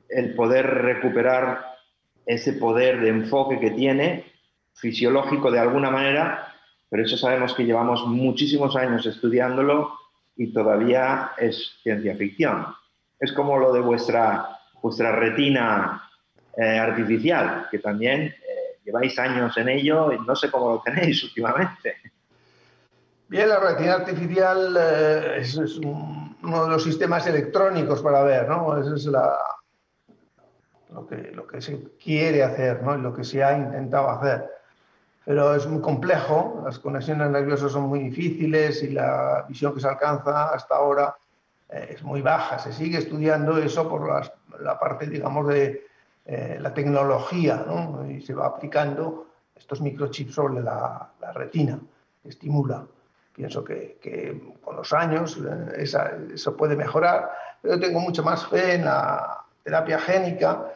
el 0.10 0.36
poder 0.36 0.66
recuperar 0.66 1.66
ese 2.26 2.54
poder 2.54 3.02
de 3.02 3.10
enfoque 3.10 3.60
que 3.60 3.72
tiene 3.72 4.26
fisiológico 4.74 5.52
de 5.52 5.60
alguna 5.60 5.92
manera 5.92 6.53
pero 6.94 7.06
eso 7.06 7.18
sabemos 7.18 7.56
que 7.56 7.66
llevamos 7.66 8.06
muchísimos 8.06 8.76
años 8.76 9.04
estudiándolo 9.08 9.94
y 10.36 10.54
todavía 10.54 11.32
es 11.40 11.80
ciencia 11.82 12.16
ficción. 12.16 12.68
Es 13.20 13.34
como 13.34 13.58
lo 13.58 13.74
de 13.74 13.80
vuestra, 13.80 14.60
vuestra 14.80 15.12
retina 15.12 16.08
eh, 16.56 16.78
artificial, 16.78 17.68
que 17.72 17.80
también 17.80 18.22
eh, 18.22 18.36
lleváis 18.86 19.18
años 19.18 19.58
en 19.58 19.70
ello 19.70 20.12
y 20.12 20.20
no 20.20 20.36
sé 20.36 20.52
cómo 20.52 20.70
lo 20.70 20.84
tenéis 20.84 21.24
últimamente. 21.30 21.96
Bien, 23.28 23.50
la 23.50 23.60
retina 23.60 23.94
artificial 23.94 24.78
eh, 24.80 25.38
es, 25.40 25.58
uno 25.58 26.36
de 26.44 26.70
los 26.70 26.84
sistemas 26.84 27.26
electrónicos 27.26 28.04
para 28.04 28.22
ver, 28.22 28.48
¿no? 28.48 28.78
Eso 28.78 28.94
es 28.94 29.06
lo, 29.06 31.08
que, 31.08 31.32
lo 31.32 31.48
que 31.48 31.60
se 31.60 31.98
quiere 31.98 32.44
hacer, 32.44 32.84
¿no? 32.84 32.96
Y 32.96 33.02
lo 33.02 33.16
que 33.16 33.24
se 33.24 33.44
ha 33.44 33.58
intentado 33.58 34.12
hacer 34.12 34.63
pero 35.26 35.56
es 35.56 35.66
muy 35.68 35.82
complejo, 35.82 36.62
las 36.66 36.80
conexiones 36.80 37.30
nerviosas 37.30 37.72
son 37.72 37.84
muy 37.84 38.00
difíciles 38.00 38.84
y 38.84 38.90
la 38.90 39.46
visión 39.48 39.74
que 39.74 39.80
se 39.80 39.88
alcanza 39.88 40.54
hasta 40.54 40.76
ahora 40.76 41.16
eh, 41.70 41.92
es 41.92 42.04
muy 42.04 42.22
baja. 42.22 42.60
Se 42.60 42.74
sigue 42.74 42.98
estudiando 42.98 43.58
eso 43.58 43.88
por 43.88 44.06
la 44.60 44.80
parte, 44.80 45.08
digamos, 45.08 45.48
de 45.48 45.88
eh, 46.26 46.58
la 46.60 46.74
tecnología, 46.74 47.64
¿no? 47.66 48.06
y 48.10 48.22
se 48.22 48.34
va 48.34 48.48
aplicando 48.48 49.28
estos 49.56 49.82
microchips 49.82 50.34
sobre 50.34 50.62
la, 50.62 51.10
retina, 51.34 51.80
que 52.22 52.30
estimula. 52.30 52.86
Pienso 53.34 53.64
que, 53.64 53.98
que 54.02 54.54
con 54.62 54.76
los 54.76 54.94
años 54.94 55.38
eh, 55.38 55.84
eso 56.34 56.58
puede 56.58 56.76
mejorar, 56.76 57.32
pero 57.62 57.80
tengo 57.80 58.00
mucho 58.00 58.24
más 58.24 58.46
fe 58.48 58.76
en 58.76 58.86
la 58.86 59.44
terapia 59.64 60.00
génica 60.00 60.74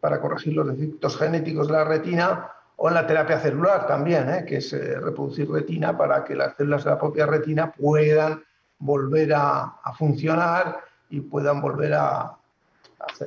para 0.00 0.20
corregir 0.20 0.54
los 0.54 0.66
defectos 0.66 1.18
genéticos 1.18 1.68
de 1.68 1.72
la 1.74 1.84
retina 1.84 2.50
o 2.82 2.88
en 2.88 2.94
la 2.94 3.06
terapia 3.06 3.38
celular 3.38 3.86
también, 3.86 4.30
¿eh? 4.30 4.44
que 4.46 4.56
es 4.56 4.72
eh, 4.72 4.98
reproducir 4.98 5.50
retina 5.50 5.98
para 5.98 6.24
que 6.24 6.34
las 6.34 6.56
células 6.56 6.82
de 6.82 6.90
la 6.90 6.98
propia 6.98 7.26
retina 7.26 7.70
puedan 7.70 8.42
volver 8.78 9.34
a, 9.34 9.74
funcionar 9.98 10.78
y 11.10 11.20
puedan 11.20 11.60
volver 11.60 11.92
a, 11.92 12.38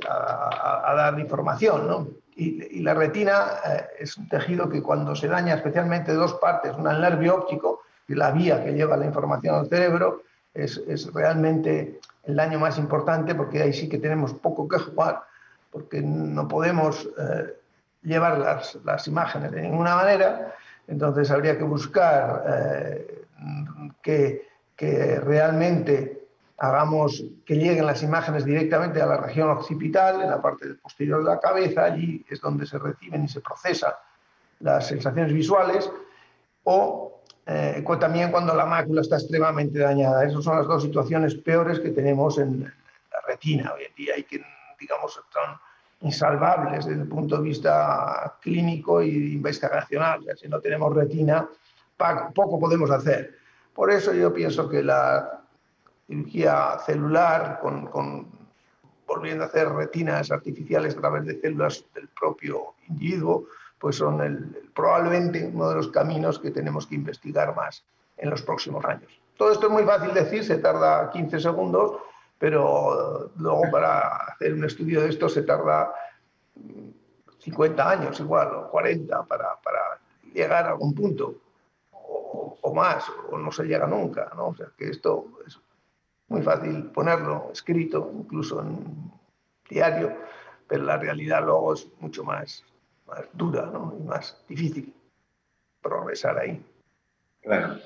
a, 0.09 0.93
dar 0.95 1.19
información. 1.19 1.87
¿no? 1.87 2.07
Y, 2.35 2.81
la 2.81 2.95
retina 2.95 3.45
eh, 3.63 3.85
es 3.99 4.17
un 4.17 4.27
tejido 4.27 4.67
que 4.67 4.81
cuando 4.81 5.15
se 5.15 5.27
daña 5.27 5.53
especialmente 5.53 6.13
dos 6.13 6.33
partes, 6.33 6.73
una 6.75 6.91
el 6.91 7.01
nervio 7.01 7.35
óptico, 7.35 7.81
que 8.07 8.13
es 8.13 8.17
la 8.17 8.31
vía 8.31 8.63
que 8.63 8.73
lleva 8.73 8.97
la 8.97 9.05
información 9.05 9.53
al 9.53 9.69
cerebro, 9.69 10.23
es, 10.51 10.81
es 10.87 11.13
realmente 11.13 11.99
el 12.23 12.35
daño 12.35 12.57
más 12.57 12.79
importante 12.79 13.35
porque 13.35 13.61
ahí 13.61 13.73
sí 13.73 13.87
que 13.87 13.99
tenemos 13.99 14.33
poco 14.33 14.67
que 14.67 14.79
jugar, 14.79 15.21
porque 15.69 16.01
no 16.01 16.47
podemos 16.47 17.07
llevar 18.03 18.37
las, 18.39 18.75
las, 18.83 19.07
imágenes 19.07 19.51
de 19.51 19.61
ninguna 19.61 19.95
manera, 19.95 20.55
entonces 20.87 21.31
habría 21.31 21.57
que 21.57 21.63
buscar 21.63 22.43
eh, 22.47 23.25
que, 24.01 24.47
que, 24.75 25.19
realmente 25.19 26.27
hagamos 26.57 27.23
que 27.45 27.55
lleguen 27.55 27.85
las 27.85 28.03
imágenes 28.03 28.45
directamente 28.45 29.01
a 29.01 29.05
la 29.05 29.17
región 29.17 29.49
occipital, 29.49 30.21
en 30.21 30.29
la 30.29 30.41
parte 30.41 30.75
posterior 30.75 31.23
de 31.23 31.29
la 31.29 31.39
cabeza, 31.39 31.85
allí 31.85 32.25
es 32.29 32.39
donde 32.41 32.65
se 32.65 32.77
reciben 32.77 33.23
y 33.23 33.27
se 33.27 33.41
procesan 33.41 33.93
las 34.59 34.87
sensaciones 34.87 35.33
visuales, 35.33 35.91
o 36.63 37.21
eh, 37.45 37.83
también 37.99 38.31
cuando 38.31 38.55
la 38.55 38.65
mácula 38.65 39.01
está 39.01 39.17
extremadamente 39.17 39.79
dañada. 39.79 40.25
Esas 40.25 40.43
son 40.43 40.57
las 40.57 40.67
dos 40.67 40.83
situaciones 40.83 41.35
peores 41.35 41.79
que 41.79 41.89
tenemos 41.89 42.37
en 42.37 42.63
la 42.63 43.21
retina 43.27 43.73
hoy 43.73 43.83
en 43.83 43.95
día 43.95 44.17
y 44.17 44.23
que, 44.23 44.41
digamos, 44.79 45.13
son 45.13 45.23
insalvables 46.03 46.85
desde 46.85 47.01
el 47.01 47.07
punto 47.07 47.37
de 47.37 47.43
vista 47.43 48.37
clínico 48.41 49.01
y 49.01 49.33
investigacional. 49.33 50.23
si 50.35 50.47
no 50.47 50.59
tenemos 50.59 50.93
retina, 50.93 51.47
poco 52.35 52.59
podemos 52.59 52.91
hacer. 52.91 53.35
Por 53.73 53.91
eso 53.91 54.13
yo 54.13 54.33
pienso 54.33 54.69
que 54.69 54.83
la 54.83 55.41
cirugía 56.05 56.77
celular, 56.85 57.59
volviendo 59.07 59.43
a 59.43 59.47
hacer 59.47 59.69
retinas 59.69 60.31
artificiales 60.31 60.95
a 60.95 61.01
través 61.01 61.25
de 61.25 61.39
células 61.39 61.85
del 61.95 62.09
propio 62.09 62.75
individuo, 62.87 63.45
pues 63.79 63.95
son 63.95 64.55
probablemente 64.75 65.49
uno 65.53 65.69
de 65.69 65.75
los 65.75 65.87
caminos 65.87 66.39
que 66.39 66.51
tenemos 66.51 66.85
que 66.87 66.95
investigar 66.95 67.55
más 67.55 67.83
en 68.17 68.29
los 68.29 68.41
próximos 68.41 68.83
años. 68.85 69.11
Todo 69.37 69.51
esto 69.51 69.67
es 69.67 69.73
muy 69.73 69.83
fácil 69.83 70.13
decir, 70.13 70.43
se 70.43 70.57
tarda 70.57 71.09
15 71.11 71.39
segundos, 71.39 71.93
pero 72.37 73.31
luego 73.37 73.63
para 73.71 74.17
hacer 74.17 74.53
un 74.53 74.65
estudio 74.65 75.01
de 75.01 75.09
esto 75.09 75.29
se 75.29 75.43
tarda 75.43 75.93
50 77.39 77.89
años 77.89 78.19
igual, 78.19 78.53
o 78.55 78.69
40, 78.69 79.23
para, 79.25 79.59
para 79.61 79.99
llegar 80.33 80.65
a 80.65 80.69
algún 80.69 80.93
punto, 80.93 81.35
o, 81.91 82.73
más, 82.73 83.05
o 83.29 83.37
no 83.37 83.51
se 83.51 83.65
llega 83.65 83.85
nunca, 83.85 84.31
¿no? 84.35 84.47
O 84.47 84.55
sea, 84.55 84.67
que 84.77 84.89
esto 84.89 85.27
es 85.45 85.59
muy 86.27 86.41
fácil 86.41 86.85
ponerlo 86.85 87.49
escrito, 87.51 88.11
incluso 88.13 88.61
en 88.61 89.11
diario, 89.69 90.15
pero 90.67 90.83
la 90.83 90.97
realidad 90.97 91.43
luego 91.43 91.73
es 91.73 91.87
mucho 91.99 92.23
más, 92.23 92.63
más 93.05 93.25
dura, 93.33 93.65
¿no? 93.65 93.93
Y 93.99 94.03
más 94.03 94.41
difícil 94.47 94.93
progresar 95.81 96.39
ahí. 96.39 96.65
Claro. 97.41 97.79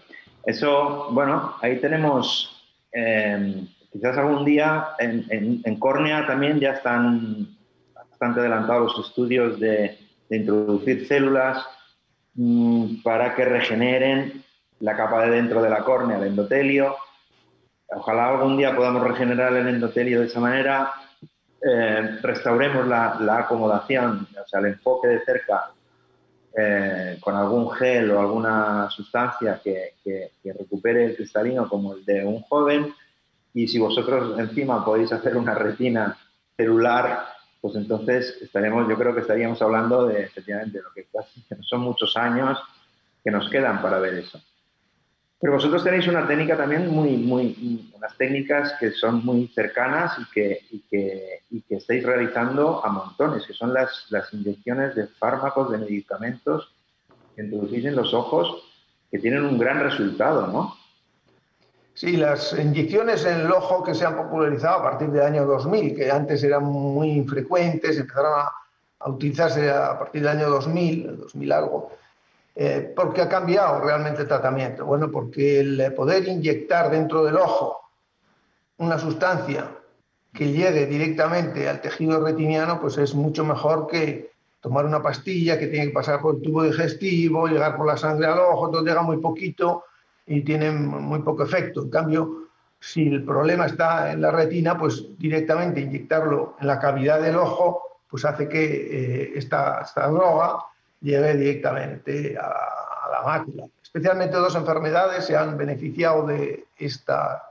Eso, 0.45 1.09
bueno, 1.11 1.55
ahí 1.61 1.79
tenemos, 1.81 2.63
eh, 2.93 3.67
quizás 3.97 4.17
algún 4.17 4.45
día 4.45 4.89
en, 4.99 5.79
córnea 5.79 6.27
también 6.27 6.59
ya 6.59 6.73
están 6.73 7.47
bastante 7.95 8.41
adelantados 8.41 8.95
los 8.95 9.07
estudios 9.07 9.59
de, 9.59 9.97
de 10.29 10.37
introducir 10.37 11.07
células 11.07 11.65
mmm, 12.35 13.01
para 13.03 13.33
que 13.33 13.43
regeneren 13.45 14.43
la 14.81 14.95
capa 14.95 15.23
de 15.23 15.31
dentro 15.31 15.63
de 15.63 15.69
la 15.71 15.83
córnea, 15.83 16.17
el 16.17 16.27
endotelio. 16.27 16.95
Ojalá 17.87 18.29
algún 18.29 18.57
día 18.57 18.75
podamos 18.75 19.03
regenerar 19.03 19.53
el 19.53 19.67
endotelio 19.67 20.19
de 20.19 20.27
esa 20.27 20.39
manera, 20.39 20.91
eh, 21.59 22.19
restauremos 22.21 22.85
la, 22.87 23.17
acomodación, 23.39 24.27
o 24.39 24.47
sea, 24.47 24.59
el 24.59 24.67
enfoque 24.67 25.07
de 25.07 25.25
cerca 25.25 25.71
eh, 26.55 27.17
con 27.19 27.35
algún 27.35 27.71
gel 27.71 28.11
o 28.11 28.19
alguna 28.19 28.89
sustancia 28.91 29.59
que 29.63 29.95
recupere 30.43 31.05
el 31.05 31.15
cristalino 31.15 31.67
como 31.67 31.93
el 31.93 32.05
de 32.05 32.23
un 32.23 32.41
joven. 32.41 32.93
Y 33.57 33.67
si 33.67 33.79
vosotros 33.79 34.37
encima 34.37 34.85
podéis 34.85 35.11
hacer 35.11 35.35
una 35.35 35.55
retina 35.55 36.15
celular 36.55 37.37
pues 37.59 37.75
entonces 37.75 38.37
estaremos, 38.41 38.87
yo 38.87 38.95
creo 38.95 39.15
que 39.15 39.21
estaríamos 39.21 39.61
hablando 39.61 40.07
de 40.07 40.23
efectivamente 40.23 40.79
lo 40.79 40.91
que 40.93 41.07
son 41.61 41.81
muchos 41.81 42.15
años 42.15 42.59
que 43.23 43.31
nos 43.31 43.49
quedan 43.49 43.81
para 43.81 43.97
ver 43.99 44.13
eso. 44.13 44.39
Pero 45.39 45.53
vosotros 45.53 45.83
tenéis 45.83 46.07
una 46.07 46.27
técnica 46.27 46.55
también 46.55 46.87
muy, 46.87 47.17
muy, 47.17 47.89
unas 47.93 48.15
técnicas 48.15 48.73
que 48.79 48.91
son 48.91 49.25
muy 49.25 49.47
cercanas 49.47 50.17
y 50.19 50.31
que, 50.31 50.61
y 50.71 50.79
que, 50.89 51.41
y 51.49 51.61
que 51.61 51.75
estáis 51.77 52.03
realizando 52.03 52.85
a 52.85 52.89
montones, 52.89 53.45
que 53.45 53.53
son 53.53 53.73
las, 53.73 54.05
las 54.11 54.31
inyecciones 54.33 54.95
de 54.95 55.07
fármacos, 55.07 55.71
de 55.71 55.79
medicamentos 55.79 56.71
que 57.35 57.43
introducís 57.43 57.85
en 57.85 57.95
los 57.95 58.13
ojos, 58.13 58.63
que 59.11 59.19
tienen 59.19 59.43
un 59.43 59.57
gran 59.57 59.79
resultado, 59.79 60.47
¿no? 60.47 60.75
Sí, 61.97 62.15
las 62.15 62.53
inyecciones 62.53 63.25
en 63.25 63.39
el 63.39 63.51
ojo 63.51 63.83
que 63.83 63.95
se 63.95 64.05
han 64.05 64.15
popularizado 64.15 64.81
a 64.81 64.83
partir 64.83 65.09
del 65.09 65.23
año 65.23 65.47
2000, 65.47 65.95
que 65.95 66.11
antes 66.11 66.43
eran 66.43 66.63
muy 66.63 67.09
infrecuentes, 67.09 67.97
empezaron 67.97 68.33
a, 68.39 68.51
a 68.99 69.09
utilizarse 69.09 69.67
a 69.71 69.97
partir 69.97 70.21
del 70.21 70.37
año 70.37 70.47
2000, 70.47 71.17
2000 71.17 71.51
algo, 71.51 71.89
eh, 72.53 72.93
porque 72.95 73.23
ha 73.23 73.27
cambiado 73.27 73.81
realmente 73.81 74.21
el 74.21 74.27
tratamiento. 74.27 74.85
Bueno, 74.85 75.09
porque 75.09 75.61
el 75.61 75.91
poder 75.95 76.27
inyectar 76.27 76.91
dentro 76.91 77.23
del 77.23 77.35
ojo 77.35 77.89
una 78.77 78.99
sustancia 78.99 79.67
que 80.31 80.51
llegue 80.51 80.85
directamente 80.85 81.67
al 81.67 81.81
tejido 81.81 82.23
retiniano, 82.23 82.79
pues 82.79 82.99
es 82.99 83.15
mucho 83.15 83.43
mejor 83.43 83.87
que 83.87 84.33
tomar 84.61 84.85
una 84.85 85.01
pastilla 85.01 85.57
que 85.57 85.65
tiene 85.65 85.87
que 85.87 85.93
pasar 85.93 86.21
por 86.21 86.35
el 86.35 86.43
tubo 86.43 86.61
digestivo, 86.61 87.47
llegar 87.47 87.75
por 87.75 87.87
la 87.87 87.97
sangre 87.97 88.27
al 88.27 88.37
ojo, 88.37 88.67
entonces 88.67 88.87
llega 88.87 89.01
muy 89.01 89.17
poquito 89.17 89.85
y 90.27 90.41
tienen 90.41 90.85
muy 90.85 91.19
poco 91.19 91.43
efecto. 91.43 91.81
En 91.81 91.89
cambio, 91.89 92.47
si 92.79 93.07
el 93.07 93.23
problema 93.23 93.65
está 93.65 94.11
en 94.11 94.21
la 94.21 94.29
retina, 94.29 94.77
pues 94.77 95.17
directamente 95.17 95.79
inyectarlo 95.79 96.55
en 96.59 96.67
la 96.67 96.79
cavidad 96.79 97.21
del 97.21 97.37
ojo, 97.37 97.81
pues 98.09 98.25
hace 98.25 98.47
que 98.47 98.63
eh, 98.65 99.31
esta, 99.35 99.81
esta, 99.81 100.07
droga 100.07 100.65
llegue 101.01 101.35
directamente 101.35 102.37
a, 102.37 103.11
la 103.11 103.21
mácula. 103.25 103.65
Especialmente 103.81 104.35
dos 104.35 104.55
enfermedades 104.55 105.25
se 105.25 105.35
han 105.35 105.57
beneficiado 105.57 106.27
de, 106.27 106.65
esta, 106.77 107.43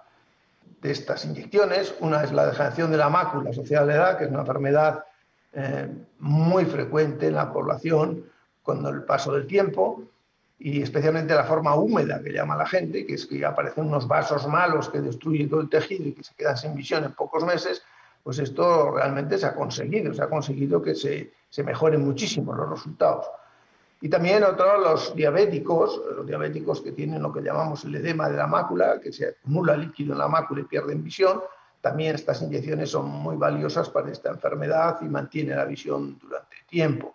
de 0.82 0.90
estas 0.92 1.24
inyecciones. 1.24 1.94
Una 2.00 2.22
es 2.22 2.32
la 2.32 2.46
degeneración 2.46 2.90
de 2.90 2.98
la 2.98 3.08
mácula 3.08 3.50
asociada 3.50 3.84
a 3.84 3.86
la 3.86 3.94
edad, 3.94 4.18
que 4.18 4.24
es 4.24 4.30
una 4.30 4.40
enfermedad 4.40 5.04
eh, 5.54 5.88
muy 6.18 6.66
frecuente 6.66 7.28
en 7.28 7.34
la 7.34 7.52
población 7.52 8.24
con 8.62 8.84
el 8.86 9.02
paso 9.04 9.32
del 9.32 9.46
tiempo 9.46 10.02
y 10.58 10.82
especialmente 10.82 11.34
la 11.34 11.44
forma 11.44 11.74
húmeda 11.74 12.22
que 12.22 12.32
llama 12.32 12.56
la 12.56 12.66
gente, 12.66 13.04
que 13.04 13.14
es 13.14 13.26
que 13.26 13.44
aparecen 13.44 13.86
unos 13.86 14.08
vasos 14.08 14.46
malos 14.46 14.88
que 14.88 15.00
destruyen 15.00 15.48
todo 15.48 15.60
el 15.60 15.68
tejido 15.68 16.08
y 16.08 16.12
que 16.12 16.24
se 16.24 16.34
quedan 16.34 16.56
sin 16.56 16.74
visión 16.74 17.04
en 17.04 17.12
pocos 17.12 17.44
meses, 17.44 17.82
pues 18.22 18.38
esto 18.38 18.92
realmente 18.92 19.38
se 19.38 19.46
ha 19.46 19.54
conseguido, 19.54 20.12
se 20.12 20.22
ha 20.22 20.28
conseguido 20.28 20.82
que 20.82 20.94
se, 20.94 21.32
mejoren 21.62 22.04
muchísimo 22.04 22.54
los 22.54 22.68
resultados. 22.68 23.26
Y 24.00 24.08
también 24.08 24.42
otros, 24.44 24.80
los 24.80 25.16
diabéticos, 25.16 26.00
los 26.16 26.26
diabéticos 26.26 26.80
que 26.80 26.92
tienen 26.92 27.22
lo 27.22 27.32
que 27.32 27.40
llamamos 27.40 27.84
el 27.84 27.94
edema 27.94 28.28
de 28.28 28.36
la 28.36 28.46
mácula, 28.46 29.00
que 29.00 29.12
se 29.12 29.28
acumula 29.28 29.76
líquido 29.76 30.12
en 30.12 30.18
la 30.18 30.28
mácula 30.28 30.62
y 30.62 30.64
pierden 30.64 31.04
visión, 31.04 31.40
también 31.80 32.14
estas 32.16 32.42
inyecciones 32.42 32.90
son 32.90 33.06
muy 33.06 33.36
valiosas 33.36 33.88
para 33.90 34.10
esta 34.10 34.30
enfermedad 34.30 34.98
y 35.02 35.04
mantienen 35.04 35.56
la 35.56 35.64
visión 35.64 36.18
durante 36.18 36.56
tiempo. 36.68 37.14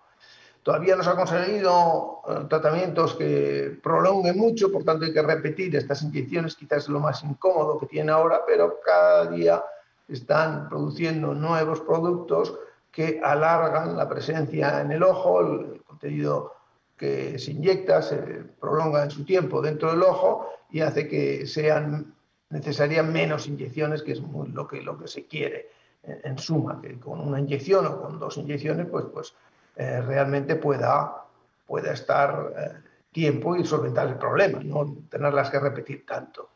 Todavía 0.64 0.96
no 0.96 1.04
se 1.04 1.10
han 1.10 1.16
conseguido 1.16 2.22
eh, 2.28 2.46
tratamientos 2.48 3.16
que 3.16 3.80
prolonguen 3.82 4.38
mucho, 4.38 4.72
por 4.72 4.84
tanto 4.84 5.06
hay 5.06 5.14
que 5.14 5.22
repetir 5.22 5.76
estas 5.76 6.04
inyecciones, 6.04 6.56
quizás 6.56 6.84
es 6.84 6.90
lo 6.90 7.00
más 7.00 7.24
incómodo 7.24 7.80
que 7.80 7.88
tiene 7.88 8.12
ahora, 8.12 8.42
pero 8.46 8.80
cada 8.86 9.26
día 9.26 9.64
están 10.08 10.70
produciendo 10.70 11.34
nuevos 11.34 11.82
productos 11.82 12.54
que 12.92 13.20
alargan 13.24 13.98
la 13.98 14.08
presencia 14.08 14.82
en 14.82 14.92
el 14.92 15.02
ojo, 15.02 15.40
el 15.42 15.82
contenido 15.84 16.54
que 16.96 17.40
se 17.40 17.52
inyecta 17.52 18.02
se 18.04 18.18
prolonga 18.60 19.04
en 19.04 19.10
su 19.10 19.26
tiempo 19.26 19.62
dentro 19.62 19.90
del 19.90 20.04
ojo 20.04 20.48
y 20.70 20.82
hace 20.82 21.08
que 21.08 21.48
sean 21.48 22.14
necesarias 22.50 23.06
menos 23.06 23.48
inyecciones, 23.48 24.04
que 24.04 24.12
es 24.12 24.22
lo, 24.54 24.68
que, 24.68 24.82
lo 24.82 25.00
que 25.00 25.08
se 25.08 25.26
quiere 25.26 25.70
en 26.04 26.38
suma, 26.38 26.80
que 26.82 27.00
con 27.00 27.20
una 27.20 27.40
inyección 27.40 27.88
o 27.88 28.02
con 28.02 28.20
dos 28.20 28.38
inyecciones, 28.38 28.88
pues, 28.88 29.06
pues 29.12 29.34
eh, 29.82 30.00
realmente 30.02 30.58
pueda, 30.58 31.26
pueda 31.66 31.92
estar 31.94 32.54
eh, 32.56 32.72
tiempo 33.12 33.56
y 33.56 33.66
solventar 33.66 34.10
el 34.10 34.16
problema, 34.16 34.60
no 34.64 34.96
tenerlas 35.10 35.50
que 35.50 35.60
repetir 35.60 36.06
tanto. 36.06 36.52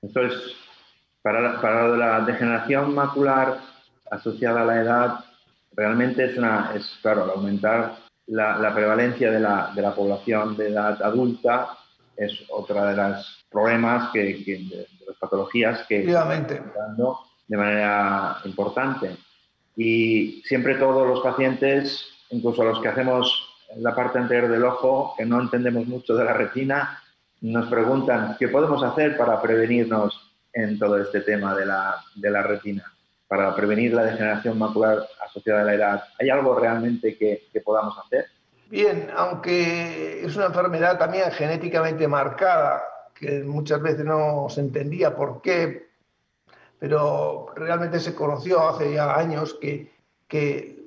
Eso 0.00 0.20
es, 0.20 0.34
para 1.20 1.40
la, 1.40 1.60
para 1.60 1.88
la 1.88 2.20
degeneración 2.20 2.94
macular 2.94 3.58
asociada 4.12 4.62
a 4.62 4.64
la 4.64 4.80
edad, 4.80 5.24
realmente 5.72 6.26
es 6.26 6.38
una, 6.38 6.72
es 6.76 6.98
claro, 7.02 7.24
al 7.24 7.30
aumentar 7.30 7.96
la, 8.28 8.58
la 8.58 8.72
prevalencia 8.72 9.32
de 9.32 9.40
la, 9.40 9.72
de 9.74 9.82
la, 9.82 9.92
población 9.92 10.56
de 10.56 10.68
edad 10.68 11.02
adulta 11.02 11.76
es 12.16 12.44
otra 12.48 12.90
de 12.90 12.96
los 12.96 13.44
problemas 13.50 14.10
que, 14.12 14.44
que 14.44 14.52
de, 14.58 14.76
de, 14.76 14.86
las 15.04 15.16
patologías 15.16 15.84
que 15.88 16.04
están 16.04 16.72
dando 16.76 17.18
de 17.48 17.56
manera 17.56 18.36
importante. 18.44 19.16
Y 19.74 20.42
siempre 20.44 20.76
todos 20.76 21.08
los 21.08 21.20
pacientes 21.20 22.17
incluso 22.30 22.64
los 22.64 22.80
que 22.80 22.88
hacemos 22.88 23.48
la 23.76 23.94
parte 23.94 24.18
anterior 24.18 24.50
del 24.50 24.64
ojo, 24.64 25.14
que 25.16 25.26
no 25.26 25.40
entendemos 25.40 25.86
mucho 25.86 26.14
de 26.14 26.24
la 26.24 26.32
retina, 26.32 27.02
nos 27.40 27.68
preguntan 27.68 28.36
qué 28.38 28.48
podemos 28.48 28.82
hacer 28.82 29.16
para 29.16 29.40
prevenirnos 29.40 30.32
en 30.52 30.78
todo 30.78 31.00
este 31.00 31.20
tema 31.20 31.54
de 31.54 31.66
la, 31.66 32.42
retina, 32.42 32.84
para 33.28 33.54
prevenir 33.54 33.92
la 33.94 34.04
degeneración 34.04 34.58
macular 34.58 35.06
asociada 35.24 35.60
a 35.60 35.64
la 35.64 35.74
edad. 35.74 36.04
¿Hay 36.18 36.30
algo 36.30 36.58
realmente 36.58 37.16
que, 37.16 37.48
podamos 37.64 37.96
hacer? 37.98 38.26
Bien, 38.70 39.10
aunque 39.16 40.24
es 40.24 40.34
una 40.36 40.46
enfermedad 40.46 40.98
también 40.98 41.30
genéticamente 41.30 42.08
marcada, 42.08 42.82
que 43.14 43.42
muchas 43.42 43.80
veces 43.82 44.04
no 44.04 44.46
se 44.48 44.60
entendía 44.60 45.14
por 45.14 45.42
qué, 45.42 45.88
pero 46.78 47.52
realmente 47.54 48.00
se 48.00 48.14
conoció 48.14 48.68
hace 48.68 48.94
ya 48.94 49.16
años 49.16 49.58
que 49.60 50.77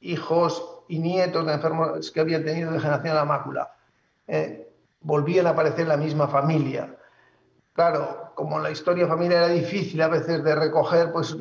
hijos 0.00 0.82
y 0.88 0.98
nietos 0.98 1.46
de 1.46 1.52
enfermos 1.52 2.10
que 2.10 2.20
habían 2.20 2.44
tenido 2.44 2.70
de 2.72 2.80
la 2.80 3.24
mácula 3.24 3.72
eh, 4.26 4.68
volvían 5.00 5.46
a 5.46 5.50
aparecer 5.50 5.80
en 5.80 5.88
la 5.88 5.96
misma 5.96 6.28
familia. 6.28 6.94
Claro, 7.72 8.32
como 8.34 8.58
la 8.58 8.70
historia 8.70 9.06
familiar 9.06 9.44
era 9.44 9.52
difícil 9.52 10.02
a 10.02 10.08
veces 10.08 10.42
de 10.42 10.54
recoger, 10.54 11.12
pues 11.12 11.36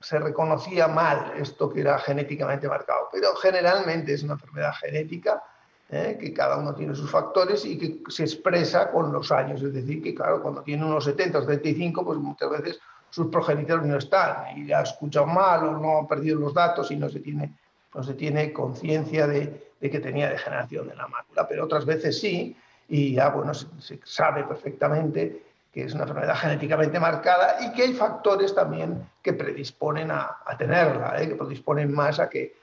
se 0.00 0.18
reconocía 0.18 0.88
mal 0.88 1.32
esto 1.36 1.68
que 1.68 1.80
era 1.80 1.98
genéticamente 1.98 2.68
marcado. 2.68 3.08
Pero 3.12 3.34
generalmente 3.36 4.14
es 4.14 4.22
una 4.22 4.34
enfermedad 4.34 4.72
genética, 4.80 5.42
eh, 5.90 6.18
que 6.20 6.32
cada 6.32 6.58
uno 6.58 6.74
tiene 6.74 6.94
sus 6.94 7.10
factores 7.10 7.64
y 7.64 7.78
que 7.78 8.10
se 8.10 8.22
expresa 8.22 8.90
con 8.90 9.12
los 9.12 9.30
años. 9.32 9.62
Es 9.62 9.72
decir, 9.72 10.02
que 10.02 10.14
claro, 10.14 10.42
cuando 10.42 10.62
tiene 10.62 10.84
unos 10.84 11.04
70 11.04 11.38
o 11.38 11.42
75, 11.42 12.04
pues 12.04 12.18
muchas 12.18 12.50
veces 12.50 12.80
sus 13.10 13.28
progenitores 13.28 13.86
no 13.86 13.96
están 13.96 14.58
y 14.58 14.72
ha 14.72 14.82
escuchado 14.82 15.26
mal 15.26 15.64
o 15.64 15.78
no 15.78 15.98
ha 15.98 16.08
perdido 16.08 16.38
los 16.38 16.52
datos 16.52 16.90
y 16.90 16.96
no 16.96 17.08
se 17.08 17.20
tiene 17.20 17.54
no 17.98 18.04
se 18.04 18.14
tiene 18.14 18.52
conciencia 18.52 19.26
de, 19.26 19.72
que 19.80 19.98
tenía 19.98 20.30
degeneración 20.30 20.86
de 20.86 20.94
la 20.94 21.08
mácula, 21.08 21.48
pero 21.48 21.64
otras 21.64 21.84
veces 21.84 22.20
sí, 22.20 22.56
y 22.88 23.14
ya 23.14 23.30
bueno, 23.30 23.52
se, 23.52 23.98
sabe 24.04 24.44
perfectamente 24.44 25.42
que 25.72 25.82
es 25.82 25.94
una 25.94 26.04
enfermedad 26.04 26.36
genéticamente 26.36 27.00
marcada 27.00 27.56
y 27.60 27.72
que 27.72 27.82
hay 27.82 27.94
factores 27.94 28.54
también 28.54 29.04
que 29.20 29.32
predisponen 29.32 30.12
a, 30.12 30.38
tenerla, 30.56 31.20
¿eh? 31.20 31.28
que 31.28 31.34
predisponen 31.34 31.92
más 31.92 32.20
a 32.20 32.30
que, 32.30 32.54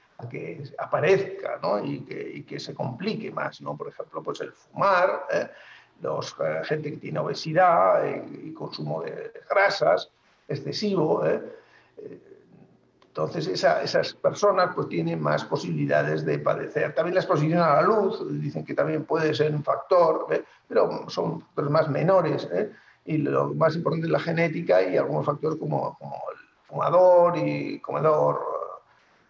aparezca 0.78 1.58
¿no? 1.62 1.84
y, 1.84 2.00
que, 2.00 2.30
y, 2.36 2.42
que, 2.44 2.58
se 2.58 2.72
complique 2.72 3.30
más. 3.30 3.60
¿no? 3.60 3.76
Por 3.76 3.88
ejemplo, 3.88 4.22
pues 4.22 4.40
el 4.40 4.52
fumar, 4.52 5.26
¿eh? 5.34 5.48
los, 6.00 6.34
eh, 6.40 6.62
gente 6.64 6.92
que 6.92 6.96
tiene 6.96 7.18
obesidad 7.18 8.02
y 8.42 8.54
consumo 8.54 9.02
de 9.02 9.32
grasas 9.50 10.08
excesivo. 10.48 11.22
Entonces, 13.16 13.64
esas 13.64 14.12
personas 14.12 14.74
pues, 14.74 14.90
tienen 14.90 15.22
más 15.22 15.42
posibilidades 15.42 16.26
de 16.26 16.38
padecer. 16.38 16.94
También 16.94 17.14
la 17.14 17.22
exposición 17.22 17.62
a 17.62 17.76
la 17.76 17.82
luz, 17.82 18.22
dicen 18.42 18.62
que 18.62 18.74
también 18.74 19.04
puede 19.04 19.32
ser 19.34 19.54
un 19.54 19.64
factor, 19.64 20.26
pero 20.68 21.08
son 21.08 21.40
factores 21.40 21.70
más 21.70 21.88
menores. 21.88 22.46
¿eh? 22.52 22.70
Y 23.06 23.16
lo 23.16 23.54
más 23.54 23.74
importante 23.74 24.06
es 24.06 24.12
la 24.12 24.20
genética 24.20 24.82
y 24.82 24.98
algunos 24.98 25.24
factores 25.24 25.58
como, 25.58 25.96
el 26.30 26.66
fumador 26.66 27.38
y 27.38 27.80
comedor 27.80 28.38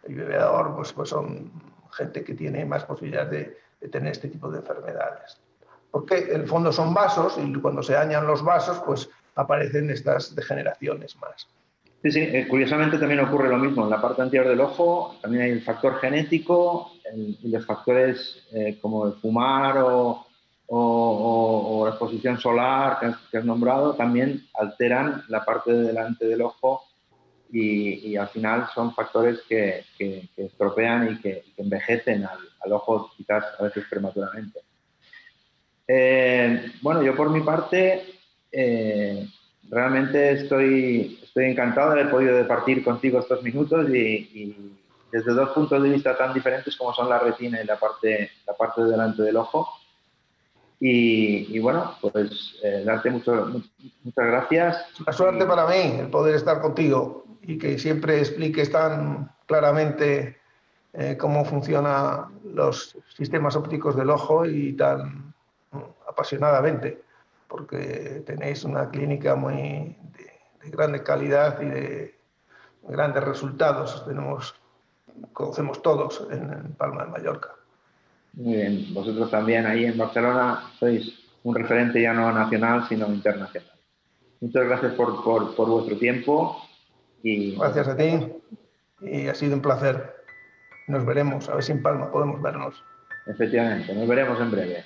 y 0.09 0.15
bebedor, 0.15 0.75
pues, 0.75 0.93
pues 0.93 1.11
son 1.11 1.53
gente 1.93 2.25
que 2.25 2.35
tiene 2.35 2.65
más 2.65 2.85
posibilidades 2.85 3.31
de, 3.31 3.59
de 3.83 3.89
tener 3.89 4.11
este 4.11 4.27
tipo 4.27 4.51
de 4.51 4.59
enfermedades. 4.59 5.41
Porque 5.93 6.33
en 6.33 6.41
el 6.41 6.49
fondo 6.49 6.73
son 6.73 6.93
vasos 6.93 7.39
y 7.39 7.55
cuando 7.55 7.85
se 7.85 7.93
dañan 7.93 8.27
los 8.27 8.43
vasos, 8.43 8.81
pues 8.81 9.09
aparecen 9.37 9.91
estas 9.91 10.35
degeneraciones 10.35 11.15
más. 11.19 11.47
Sí, 12.07 12.13
sí, 12.13 12.21
eh, 12.21 12.47
curiosamente 12.47 12.99
también 12.99 13.19
ocurre 13.19 13.49
lo 13.49 13.59
mismo. 13.59 13.83
En 13.83 13.91
la 13.91 14.01
parte 14.01 14.23
anterior 14.23 14.49
del 14.49 14.61
ojo 14.61 15.17
también 15.21 15.43
hay 15.43 15.51
el 15.51 15.63
factor 15.63 15.99
genético 15.99 16.93
y 17.13 17.49
los 17.49 17.67
factores 17.67 18.47
eh, 18.53 18.79
como 18.81 19.07
el 19.07 19.15
fumar 19.15 19.79
o, 19.79 20.23
la 21.85 21.91
exposición 21.91 22.39
solar 22.39 22.99
que 23.31 23.39
has, 23.39 23.45
nombrado 23.45 23.95
también 23.95 24.47
alteran 24.55 25.25
la 25.27 25.45
parte 25.45 25.73
de 25.73 25.83
delante 25.83 26.27
del 26.27 26.43
ojo 26.43 26.85
y, 27.51 28.17
al 28.17 28.29
final 28.29 28.69
son 28.73 28.95
factores 28.95 29.41
que, 29.49 29.85
estropean 30.37 31.13
y 31.13 31.21
que, 31.21 31.43
envejecen 31.57 32.25
al, 32.25 32.73
ojo 32.73 33.11
quizás 33.17 33.45
a 33.59 33.65
veces 33.65 33.85
prematuramente. 33.91 34.61
Eh, 35.89 36.71
bueno, 36.83 37.03
yo 37.03 37.17
por 37.17 37.31
mi 37.31 37.41
parte 37.41 38.05
realmente 39.69 40.33
estoy, 40.33 41.19
estoy 41.37 41.51
encantado 41.51 41.93
de 41.93 42.01
haber 42.01 42.11
podido 42.11 42.35
departir 42.35 42.83
contigo 42.83 43.19
estos 43.19 43.43
minutos 43.43 43.91
y, 43.91 44.73
desde 45.13 45.35
dos 45.35 45.51
puntos 45.51 45.83
de 45.83 45.91
vista 45.91 46.17
tan 46.17 46.33
diferentes 46.33 46.75
como 46.77 46.95
son 46.95 47.11
la 47.11 47.19
retina 47.19 47.61
y 47.61 47.67
la 47.67 47.79
parte, 47.79 48.31
la 48.47 48.55
parte 48.55 48.83
de 48.83 48.91
delante 48.91 49.23
del 49.23 49.37
ojo. 49.37 49.69
Y, 50.81 51.59
bueno, 51.59 51.95
pues 52.01 52.57
eh, 52.63 52.83
darte 52.87 53.11
mucho, 53.11 53.63
muchas 54.03 54.27
gracias. 54.27 54.87
Una 55.01 55.13
suerte 55.13 55.45
para 55.45 55.67
mí 55.67 56.01
el 56.01 56.09
poder 56.09 56.37
estar 56.37 56.63
contigo 56.63 57.27
y 57.43 57.59
que 57.59 57.79
siempre 57.79 58.19
expliques 58.19 58.71
tan 58.71 59.31
claramente 59.45 60.39
eh, 60.95 61.19
cómo 61.19 61.45
funcionan 61.45 62.41
los 62.55 62.97
sistemas 63.15 63.57
ópticos 63.57 63.95
del 63.95 64.09
ojo 64.09 64.47
y 64.47 64.73
tan 64.73 65.35
apasionadamente 66.09 67.03
porque 67.47 68.23
tenéis 68.27 68.65
una 68.65 68.91
clínica 68.91 69.37
muy 69.37 69.97
de, 70.17 70.36
grande 70.65 71.03
calidad 71.03 71.61
y 71.61 71.67
de 71.67 72.19
grandes 72.83 73.25
resultados. 73.25 74.05
Tenemos, 74.07 74.55
conocemos 75.33 75.83
todos 75.83 76.27
en, 76.31 76.75
Palma 76.75 77.05
de 77.05 77.11
Mallorca. 77.11 77.51
Muy 78.35 78.57
bien, 78.57 78.95
vosotros 78.95 79.31
también 79.31 79.67
ahí 79.67 79.87
en 79.87 79.97
Barcelona 79.97 80.71
sois 80.79 81.27
un 81.43 81.55
referente 81.55 82.03
ya 82.03 82.13
no 82.13 82.31
nacional, 82.33 82.87
sino 82.89 83.07
internacional. 83.07 83.73
Muchas 84.41 84.67
gracias 84.67 84.93
por, 84.95 85.25
por, 85.25 85.55
por 85.55 85.69
vuestro 85.69 85.97
tiempo. 85.97 86.63
Y... 87.23 87.57
Gracias 87.57 87.89
a 87.89 87.97
ti 87.97 88.33
y 89.01 89.29
ha 89.29 89.35
sido 89.35 89.55
un 89.55 89.63
placer. 89.63 90.15
Nos 90.89 91.05
veremos, 91.05 91.49
a 91.49 91.55
ver 91.55 91.65
si 91.65 91.73
en 91.73 91.83
Palma 91.83 92.11
podemos 92.11 92.41
vernos. 92.43 92.83
Efectivamente, 93.27 93.95
nos 93.95 94.07
veremos 94.07 94.41
en 94.41 94.51
breve. 94.51 94.85